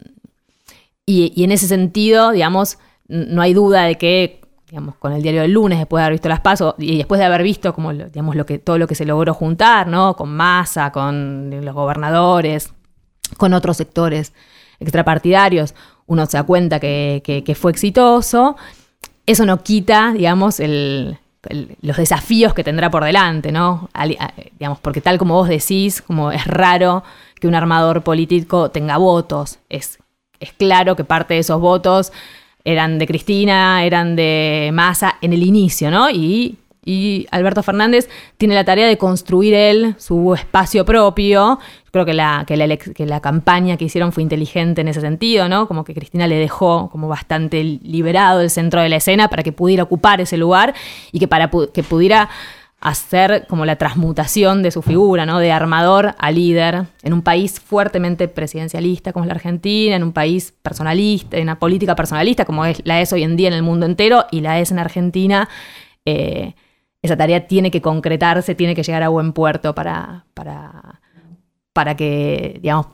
y, 1.05 1.43
en 1.43 1.53
ese 1.53 1.67
sentido, 1.67 2.31
digamos, 2.31 2.79
no 3.09 3.43
hay 3.43 3.53
duda 3.53 3.83
de 3.83 3.97
que, 3.97 4.41
digamos, 4.69 4.95
con 4.97 5.13
el 5.13 5.23
diario 5.23 5.43
del 5.43 5.53
lunes, 5.53 5.79
después 5.79 6.01
de 6.01 6.05
haber 6.05 6.15
visto 6.15 6.29
las 6.29 6.41
pasos 6.41 6.75
y 6.79 6.99
después 6.99 7.19
de 7.19 7.25
haber 7.25 7.43
visto 7.43 7.75
como, 7.75 7.93
digamos, 7.93 8.37
lo 8.37 8.47
que, 8.47 8.59
todo 8.59 8.79
lo 8.79 8.87
que 8.87 8.95
se 8.95 9.05
logró 9.05 9.35
juntar, 9.35 9.89
¿no? 9.89 10.15
Con 10.15 10.35
Massa, 10.35 10.93
con 10.93 11.51
los 11.65 11.75
gobernadores, 11.75 12.73
con 13.37 13.53
otros 13.55 13.77
sectores 13.77 14.33
extrapartidarios, 14.81 15.75
uno 16.07 16.27
se 16.27 16.37
da 16.37 16.45
cuenta 16.45 16.79
que, 16.79 17.23
que 17.45 17.55
fue 17.55 17.73
exitoso. 17.73 18.57
Eso 19.27 19.45
no 19.45 19.63
quita, 19.63 20.13
digamos, 20.13 20.61
el, 20.61 21.19
los 21.83 21.97
desafíos 21.97 22.55
que 22.55 22.65
tendrá 22.65 22.91
por 22.91 23.05
delante, 23.05 23.53
¿no? 23.53 23.89
digamos, 24.59 24.79
porque 24.81 25.01
tal 25.01 25.19
como 25.19 25.35
vos 25.35 25.49
decís, 25.49 26.03
como 26.03 26.33
es 26.33 26.47
raro 26.47 27.05
que 27.41 27.49
un 27.49 27.55
armador 27.55 28.03
político 28.03 28.71
tenga 28.71 28.97
votos. 28.97 29.59
Es, 29.69 29.99
es 30.41 30.53
claro 30.53 30.97
que 30.97 31.05
parte 31.05 31.35
de 31.35 31.41
esos 31.41 31.61
votos 31.61 32.13
eran 32.65 32.99
de 32.99 33.07
Cristina, 33.07 33.85
eran 33.85 34.17
de 34.17 34.71
Massa 34.73 35.17
en 35.21 35.33
el 35.33 35.43
inicio, 35.43 35.91
¿no? 35.91 36.11
Y 36.11 36.59
y 36.89 37.27
Alberto 37.31 37.63
Fernández 37.63 38.09
tiene 38.39 38.55
la 38.55 38.65
tarea 38.65 38.87
de 38.87 38.97
construir 38.97 39.53
él 39.53 39.95
su 39.99 40.33
espacio 40.33 40.87
propio. 40.87 41.59
Creo 41.91 42.07
que 42.07 42.15
la, 42.15 42.47
que 42.47 43.07
la, 43.07 43.21
campaña 43.21 43.77
que 43.77 43.85
hicieron 43.85 44.11
fue 44.11 44.23
inteligente 44.23 44.81
en 44.81 44.89
ese 44.89 45.03
sentido, 45.03 45.51
¿no? 45.51 45.69
Como 45.69 45.85
que 45.85 45.93
Cristina 45.93 46.27
le 46.27 46.37
dejó 46.37 46.89
como 46.89 47.07
bastante 47.07 47.63
liberado 47.63 48.41
el 48.41 48.49
centro 48.49 48.81
de 48.81 48.89
la 48.89 48.97
escena 48.97 49.29
para 49.29 49.43
que 49.43 49.53
pudiera 49.53 49.83
ocupar 49.83 50.23
ese 50.23 50.39
lugar 50.39 50.75
y 51.13 51.19
que 51.19 51.29
para 51.29 51.51
que 51.51 51.83
pudiera 51.83 52.31
hacer 52.81 53.47
como 53.49 53.67
la 53.67 53.77
transmutación 53.77 54.63
de 54.63 54.71
su 54.71 54.81
figura, 54.81 55.27
¿no? 55.27 55.41
De 55.41 55.53
armador 55.53 56.15
a 56.19 56.31
líder 56.31 56.87
en 57.03 57.13
un 57.13 57.21
país 57.21 57.61
fuertemente 57.61 58.29
presidencialista 58.29 59.13
como 59.13 59.27
es 59.27 59.29
la 59.29 59.35
Argentina, 59.35 59.95
en 59.95 60.05
un 60.05 60.13
país 60.13 60.55
personalista, 60.63 61.37
en 61.37 61.43
una 61.43 61.59
política 61.59 61.95
personalista 61.95 62.47
como 62.47 62.65
es, 62.65 62.81
la 62.87 62.99
es 63.03 63.13
hoy 63.13 63.25
en 63.25 63.37
día 63.37 63.49
en 63.49 63.55
el 63.55 63.63
mundo 63.63 63.85
entero 63.85 64.25
y 64.31 64.41
la 64.41 64.59
es 64.59 64.71
en 64.71 64.79
Argentina. 64.79 65.51
Eh, 66.07 66.55
esa 67.03 67.17
tarea 67.17 67.47
tiene 67.47 67.71
que 67.71 67.81
concretarse, 67.81 68.55
tiene 68.55 68.75
que 68.75 68.83
llegar 68.83 69.03
a 69.03 69.09
buen 69.09 69.33
puerto 69.33 69.75
para, 69.75 70.27
para, 70.35 71.01
para 71.73 71.97
que, 71.97 72.59
digamos, 72.63 72.87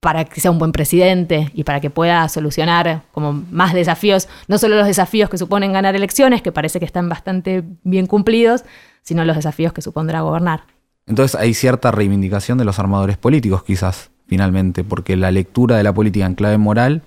para 0.00 0.24
que 0.26 0.40
sea 0.40 0.50
un 0.50 0.58
buen 0.58 0.72
presidente 0.72 1.50
y 1.54 1.64
para 1.64 1.80
que 1.80 1.88
pueda 1.88 2.28
solucionar 2.28 3.02
como 3.12 3.32
más 3.50 3.72
desafíos, 3.72 4.28
no 4.48 4.58
solo 4.58 4.76
los 4.76 4.86
desafíos 4.86 5.30
que 5.30 5.38
suponen 5.38 5.72
ganar 5.72 5.96
elecciones, 5.96 6.42
que 6.42 6.52
parece 6.52 6.78
que 6.78 6.84
están 6.84 7.08
bastante 7.08 7.64
bien 7.84 8.06
cumplidos, 8.06 8.64
sino 9.02 9.24
los 9.24 9.36
desafíos 9.36 9.72
que 9.72 9.80
supondrá 9.80 10.20
gobernar. 10.20 10.64
Entonces 11.06 11.40
hay 11.40 11.54
cierta 11.54 11.90
reivindicación 11.90 12.58
de 12.58 12.64
los 12.64 12.78
armadores 12.78 13.16
políticos, 13.16 13.62
quizás, 13.62 14.10
finalmente, 14.26 14.84
porque 14.84 15.16
la 15.16 15.30
lectura 15.30 15.76
de 15.76 15.84
la 15.84 15.94
política 15.94 16.26
en 16.26 16.34
clave 16.34 16.58
moral 16.58 17.02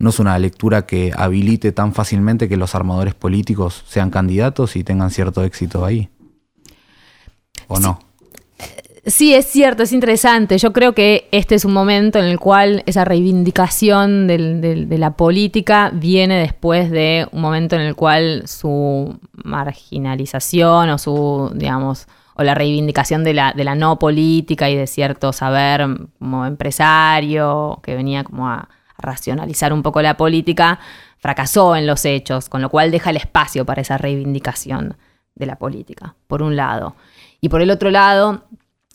no 0.00 0.08
es 0.08 0.18
una 0.18 0.38
lectura 0.38 0.86
que 0.86 1.12
habilite 1.14 1.72
tan 1.72 1.92
fácilmente 1.92 2.48
que 2.48 2.56
los 2.56 2.74
armadores 2.74 3.14
políticos 3.14 3.84
sean 3.86 4.08
candidatos 4.08 4.74
y 4.74 4.82
tengan 4.82 5.10
cierto 5.10 5.44
éxito 5.44 5.84
ahí. 5.84 6.08
¿O 7.68 7.78
no? 7.78 8.00
Sí, 9.04 9.34
es 9.34 9.46
cierto, 9.46 9.82
es 9.82 9.92
interesante. 9.92 10.56
Yo 10.56 10.72
creo 10.72 10.94
que 10.94 11.28
este 11.32 11.54
es 11.54 11.66
un 11.66 11.74
momento 11.74 12.18
en 12.18 12.24
el 12.24 12.38
cual 12.38 12.82
esa 12.86 13.04
reivindicación 13.04 14.26
de 14.26 14.96
la 14.98 15.16
política 15.16 15.90
viene 15.92 16.38
después 16.38 16.90
de 16.90 17.28
un 17.32 17.42
momento 17.42 17.76
en 17.76 17.82
el 17.82 17.94
cual 17.94 18.44
su 18.46 19.18
marginalización 19.44 20.88
o 20.88 20.96
su, 20.96 21.50
digamos, 21.54 22.08
o 22.36 22.42
la 22.42 22.54
reivindicación 22.54 23.22
de 23.22 23.34
la, 23.34 23.52
de 23.52 23.64
la 23.64 23.74
no 23.74 23.98
política 23.98 24.70
y 24.70 24.76
de 24.76 24.86
cierto 24.86 25.34
saber 25.34 25.86
como 26.18 26.46
empresario 26.46 27.80
que 27.82 27.94
venía 27.94 28.24
como 28.24 28.48
a, 28.48 28.68
racionalizar 29.00 29.72
un 29.72 29.82
poco 29.82 30.02
la 30.02 30.16
política, 30.16 30.78
fracasó 31.18 31.76
en 31.76 31.86
los 31.86 32.04
hechos, 32.04 32.48
con 32.48 32.62
lo 32.62 32.70
cual 32.70 32.90
deja 32.90 33.10
el 33.10 33.16
espacio 33.16 33.64
para 33.64 33.82
esa 33.82 33.98
reivindicación 33.98 34.96
de 35.34 35.46
la 35.46 35.56
política, 35.56 36.14
por 36.26 36.42
un 36.42 36.56
lado. 36.56 36.96
Y 37.40 37.48
por 37.48 37.62
el 37.62 37.70
otro 37.70 37.90
lado, 37.90 38.44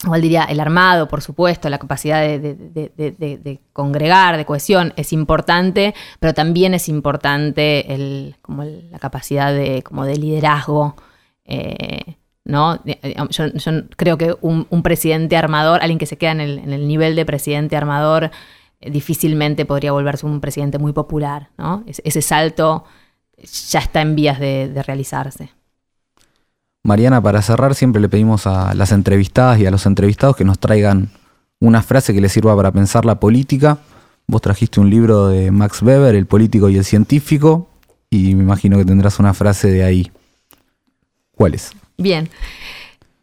igual 0.03 0.21
diría, 0.21 0.43
el 0.43 0.59
armado, 0.59 1.07
por 1.07 1.21
supuesto, 1.21 1.69
la 1.69 1.77
capacidad 1.77 2.21
de, 2.21 3.59
congregar, 3.73 4.37
de 4.37 4.45
cohesión, 4.45 4.93
es 4.95 5.13
importante, 5.13 5.93
pero 6.19 6.33
también 6.33 6.73
es 6.73 6.89
importante 6.89 7.93
el, 7.93 8.35
como 8.41 8.63
la 8.63 8.99
capacidad 8.99 9.53
de, 9.53 9.83
como 9.83 10.05
de 10.05 10.17
liderazgo. 10.17 10.95
Eh, 11.45 12.17
¿no? 12.43 12.79
Yo, 13.29 13.45
creo 13.95 14.17
que 14.17 14.35
un, 14.41 14.83
presidente 14.83 15.37
armador, 15.37 15.81
alguien 15.81 15.97
que 15.97 16.05
se 16.05 16.17
queda 16.17 16.31
en 16.31 16.41
el 16.41 16.87
nivel 16.87 17.15
de 17.15 17.25
presidente 17.25 17.75
armador, 17.75 18.31
difícilmente 18.89 19.65
podría 19.65 19.91
volverse 19.91 20.25
un 20.25 20.41
presidente 20.41 20.79
muy 20.79 20.93
popular. 20.93 21.49
¿no? 21.57 21.83
Ese 21.87 22.21
salto 22.21 22.85
ya 23.69 23.79
está 23.79 24.01
en 24.01 24.15
vías 24.15 24.39
de, 24.39 24.81
realizarse. 24.85 25.49
Mariana, 26.83 27.21
para 27.21 27.41
cerrar 27.41 27.75
siempre 27.75 28.01
le 28.01 28.09
pedimos 28.09 28.47
a 28.47 28.73
las 28.75 28.91
entrevistadas 28.91 29.59
y 29.59 29.65
a 29.65 29.71
los 29.71 29.85
entrevistados 29.85 30.35
que 30.35 30.45
nos 30.45 30.59
traigan 30.59 31.09
una 31.59 31.81
frase 31.81 32.13
que 32.13 32.21
les 32.21 32.31
sirva 32.31 32.55
para 32.55 32.71
pensar 32.71 33.05
la 33.05 33.19
política. 33.19 33.79
Vos 34.27 34.41
trajiste 34.41 34.79
un 34.79 34.89
libro 34.89 35.27
de 35.27 35.51
Max 35.51 35.81
Weber, 35.81 36.15
El 36.15 36.27
político 36.27 36.69
y 36.69 36.77
el 36.77 36.85
científico, 36.85 37.67
y 38.09 38.35
me 38.35 38.43
imagino 38.43 38.77
que 38.77 38.85
tendrás 38.85 39.19
una 39.19 39.33
frase 39.33 39.71
de 39.71 39.83
ahí. 39.83 40.11
¿Cuál 41.35 41.55
es? 41.55 41.71
Bien. 41.97 42.29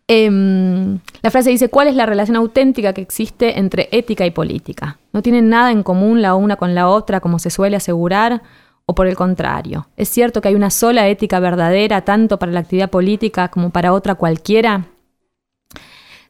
Em, 0.08 0.98
la 1.22 1.30
frase 1.30 1.50
dice, 1.50 1.68
¿cuál 1.68 1.88
es 1.88 1.94
la 1.94 2.06
relación 2.06 2.36
auténtica 2.36 2.92
que 2.92 3.00
existe 3.00 3.58
entre 3.58 3.88
ética 3.92 4.26
y 4.26 4.30
política? 4.30 4.98
¿No 5.12 5.22
tienen 5.22 5.48
nada 5.48 5.70
en 5.70 5.82
común 5.82 6.22
la 6.22 6.34
una 6.34 6.56
con 6.56 6.74
la 6.74 6.88
otra, 6.88 7.20
como 7.20 7.38
se 7.38 7.50
suele 7.50 7.76
asegurar? 7.76 8.42
¿O 8.84 8.94
por 8.94 9.06
el 9.06 9.14
contrario? 9.14 9.86
¿Es 9.96 10.08
cierto 10.08 10.40
que 10.40 10.48
hay 10.48 10.54
una 10.54 10.70
sola 10.70 11.08
ética 11.08 11.38
verdadera, 11.38 12.02
tanto 12.02 12.38
para 12.38 12.52
la 12.52 12.60
actividad 12.60 12.90
política 12.90 13.48
como 13.48 13.70
para 13.70 13.92
otra 13.92 14.16
cualquiera? 14.16 14.86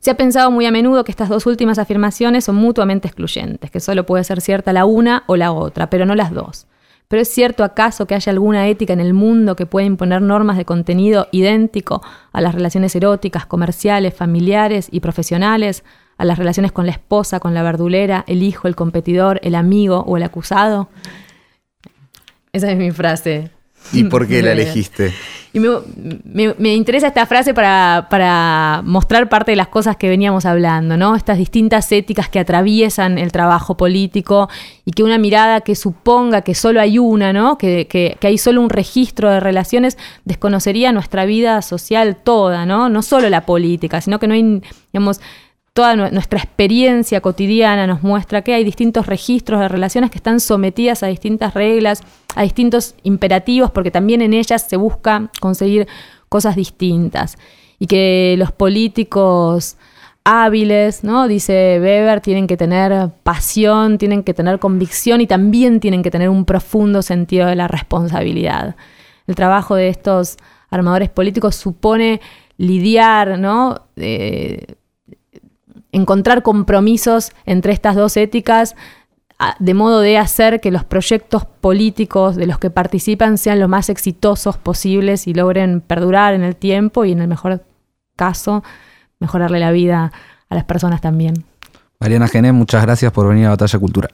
Se 0.00 0.10
ha 0.10 0.16
pensado 0.16 0.50
muy 0.50 0.66
a 0.66 0.70
menudo 0.70 1.04
que 1.04 1.12
estas 1.12 1.28
dos 1.28 1.46
últimas 1.46 1.78
afirmaciones 1.78 2.44
son 2.44 2.56
mutuamente 2.56 3.08
excluyentes, 3.08 3.70
que 3.70 3.80
solo 3.80 4.04
puede 4.04 4.24
ser 4.24 4.40
cierta 4.40 4.72
la 4.72 4.84
una 4.84 5.22
o 5.26 5.36
la 5.36 5.52
otra, 5.52 5.88
pero 5.88 6.04
no 6.04 6.14
las 6.14 6.32
dos. 6.32 6.66
¿Pero 7.12 7.20
es 7.20 7.28
cierto 7.28 7.62
acaso 7.62 8.06
que 8.06 8.14
haya 8.14 8.32
alguna 8.32 8.68
ética 8.68 8.94
en 8.94 9.00
el 9.00 9.12
mundo 9.12 9.54
que 9.54 9.66
pueda 9.66 9.86
imponer 9.86 10.22
normas 10.22 10.56
de 10.56 10.64
contenido 10.64 11.28
idéntico 11.30 12.00
a 12.32 12.40
las 12.40 12.54
relaciones 12.54 12.96
eróticas, 12.96 13.44
comerciales, 13.44 14.14
familiares 14.14 14.88
y 14.90 15.00
profesionales, 15.00 15.84
a 16.16 16.24
las 16.24 16.38
relaciones 16.38 16.72
con 16.72 16.86
la 16.86 16.92
esposa, 16.92 17.38
con 17.38 17.52
la 17.52 17.62
verdulera, 17.62 18.24
el 18.26 18.42
hijo, 18.42 18.66
el 18.66 18.76
competidor, 18.76 19.40
el 19.42 19.56
amigo 19.56 20.02
o 20.06 20.16
el 20.16 20.22
acusado? 20.22 20.88
Esa 22.50 22.70
es 22.70 22.78
mi 22.78 22.90
frase. 22.92 23.50
¿Y 23.92 24.04
por 24.10 24.26
qué 24.26 24.42
la 24.42 24.52
elegiste? 24.52 25.12
Y 25.54 25.60
me, 25.60 26.74
interesa 26.74 27.08
esta 27.08 27.26
frase 27.26 27.52
para, 27.52 28.80
mostrar 28.84 29.28
parte 29.28 29.52
de 29.52 29.56
las 29.56 29.68
cosas 29.68 29.98
que 29.98 30.08
veníamos 30.08 30.46
hablando, 30.46 30.96
¿no? 30.96 31.14
Estas 31.14 31.36
distintas 31.36 31.92
éticas 31.92 32.30
que 32.30 32.38
atraviesan 32.38 33.18
el 33.18 33.32
trabajo 33.32 33.76
político 33.76 34.48
y 34.86 34.92
que 34.92 35.02
una 35.02 35.18
mirada 35.18 35.60
que 35.60 35.74
suponga 35.74 36.40
que 36.40 36.54
solo 36.54 36.80
hay 36.80 36.98
una, 36.98 37.34
¿no? 37.34 37.58
Que, 37.58 37.86
que, 37.86 38.16
que 38.18 38.26
hay 38.28 38.38
solo 38.38 38.62
un 38.62 38.70
registro 38.70 39.30
de 39.30 39.40
relaciones 39.40 39.98
desconocería 40.24 40.90
nuestra 40.90 41.26
vida 41.26 41.60
social 41.60 42.16
toda, 42.16 42.64
¿no? 42.64 42.88
No 42.88 43.02
solo 43.02 43.28
la 43.28 43.44
política, 43.44 44.00
sino 44.00 44.18
que 44.18 44.28
no 44.28 44.34
hay, 44.34 44.62
digamos, 44.90 45.20
toda 45.72 45.96
nuestra 45.96 46.38
experiencia 46.38 47.20
cotidiana 47.22 47.86
nos 47.86 48.02
muestra 48.02 48.42
que 48.42 48.52
hay 48.52 48.62
distintos 48.62 49.06
registros 49.06 49.60
de 49.60 49.68
relaciones 49.68 50.10
que 50.10 50.18
están 50.18 50.38
sometidas 50.38 51.02
a 51.02 51.06
distintas 51.06 51.54
reglas, 51.54 52.02
a 52.34 52.42
distintos 52.42 52.94
imperativos, 53.02 53.70
porque 53.70 53.90
también 53.90 54.20
en 54.20 54.34
ellas 54.34 54.66
se 54.68 54.76
busca 54.76 55.30
conseguir 55.40 55.88
cosas 56.28 56.56
distintas. 56.56 57.38
Y 57.78 57.86
que 57.86 58.34
los 58.38 58.52
políticos 58.52 59.76
hábiles, 60.24 61.04
¿no? 61.04 61.26
Dice 61.26 61.78
Weber, 61.80 62.20
tienen 62.20 62.46
que 62.46 62.56
tener 62.56 63.10
pasión, 63.22 63.98
tienen 63.98 64.22
que 64.22 64.34
tener 64.34 64.58
convicción 64.58 65.20
y 65.20 65.26
también 65.26 65.80
tienen 65.80 66.02
que 66.02 66.10
tener 66.10 66.28
un 66.28 66.44
profundo 66.44 67.00
sentido 67.02 67.48
de 67.48 67.56
la 67.56 67.66
responsabilidad. 67.66 68.76
El 69.26 69.34
trabajo 69.34 69.74
de 69.74 69.88
estos 69.88 70.36
armadores 70.70 71.08
políticos 71.08 71.56
supone 71.56 72.20
lidiar, 72.58 73.38
¿no? 73.38 73.80
Eh, 73.96 74.76
encontrar 75.92 76.42
compromisos 76.42 77.32
entre 77.46 77.72
estas 77.72 77.94
dos 77.94 78.16
éticas 78.16 78.74
de 79.58 79.74
modo 79.74 80.00
de 80.00 80.18
hacer 80.18 80.60
que 80.60 80.70
los 80.70 80.84
proyectos 80.84 81.44
políticos 81.44 82.36
de 82.36 82.46
los 82.46 82.58
que 82.58 82.70
participan 82.70 83.38
sean 83.38 83.58
lo 83.60 83.68
más 83.68 83.88
exitosos 83.88 84.56
posibles 84.56 85.26
y 85.26 85.34
logren 85.34 85.80
perdurar 85.80 86.34
en 86.34 86.42
el 86.42 86.56
tiempo 86.56 87.04
y 87.04 87.12
en 87.12 87.20
el 87.20 87.28
mejor 87.28 87.64
caso 88.16 88.62
mejorarle 89.18 89.58
la 89.58 89.72
vida 89.72 90.12
a 90.48 90.54
las 90.54 90.64
personas 90.64 91.00
también. 91.00 91.44
Mariana 91.98 92.28
Gené, 92.28 92.52
muchas 92.52 92.82
gracias 92.82 93.12
por 93.12 93.28
venir 93.28 93.46
a 93.46 93.50
Batalla 93.50 93.78
Cultural. 93.78 94.10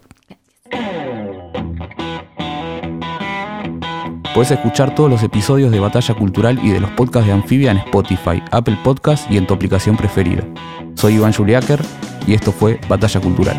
Puedes 4.39 4.53
escuchar 4.53 4.95
todos 4.95 5.11
los 5.11 5.25
episodios 5.25 5.73
de 5.73 5.81
Batalla 5.81 6.15
Cultural 6.15 6.61
y 6.63 6.71
de 6.71 6.79
los 6.79 6.93
podcasts 6.93 7.27
de 7.27 7.33
Anfibia 7.33 7.73
en 7.73 7.79
Spotify, 7.79 8.41
Apple 8.53 8.79
Podcasts 8.85 9.27
y 9.29 9.37
en 9.37 9.49
tu 9.49 9.55
aplicación 9.55 9.97
preferida. 9.97 10.45
Soy 10.95 11.15
Iván 11.15 11.33
Juliáquer 11.33 11.81
y 12.25 12.35
esto 12.35 12.53
fue 12.53 12.79
Batalla 12.89 13.21
Cultural. 13.21 13.59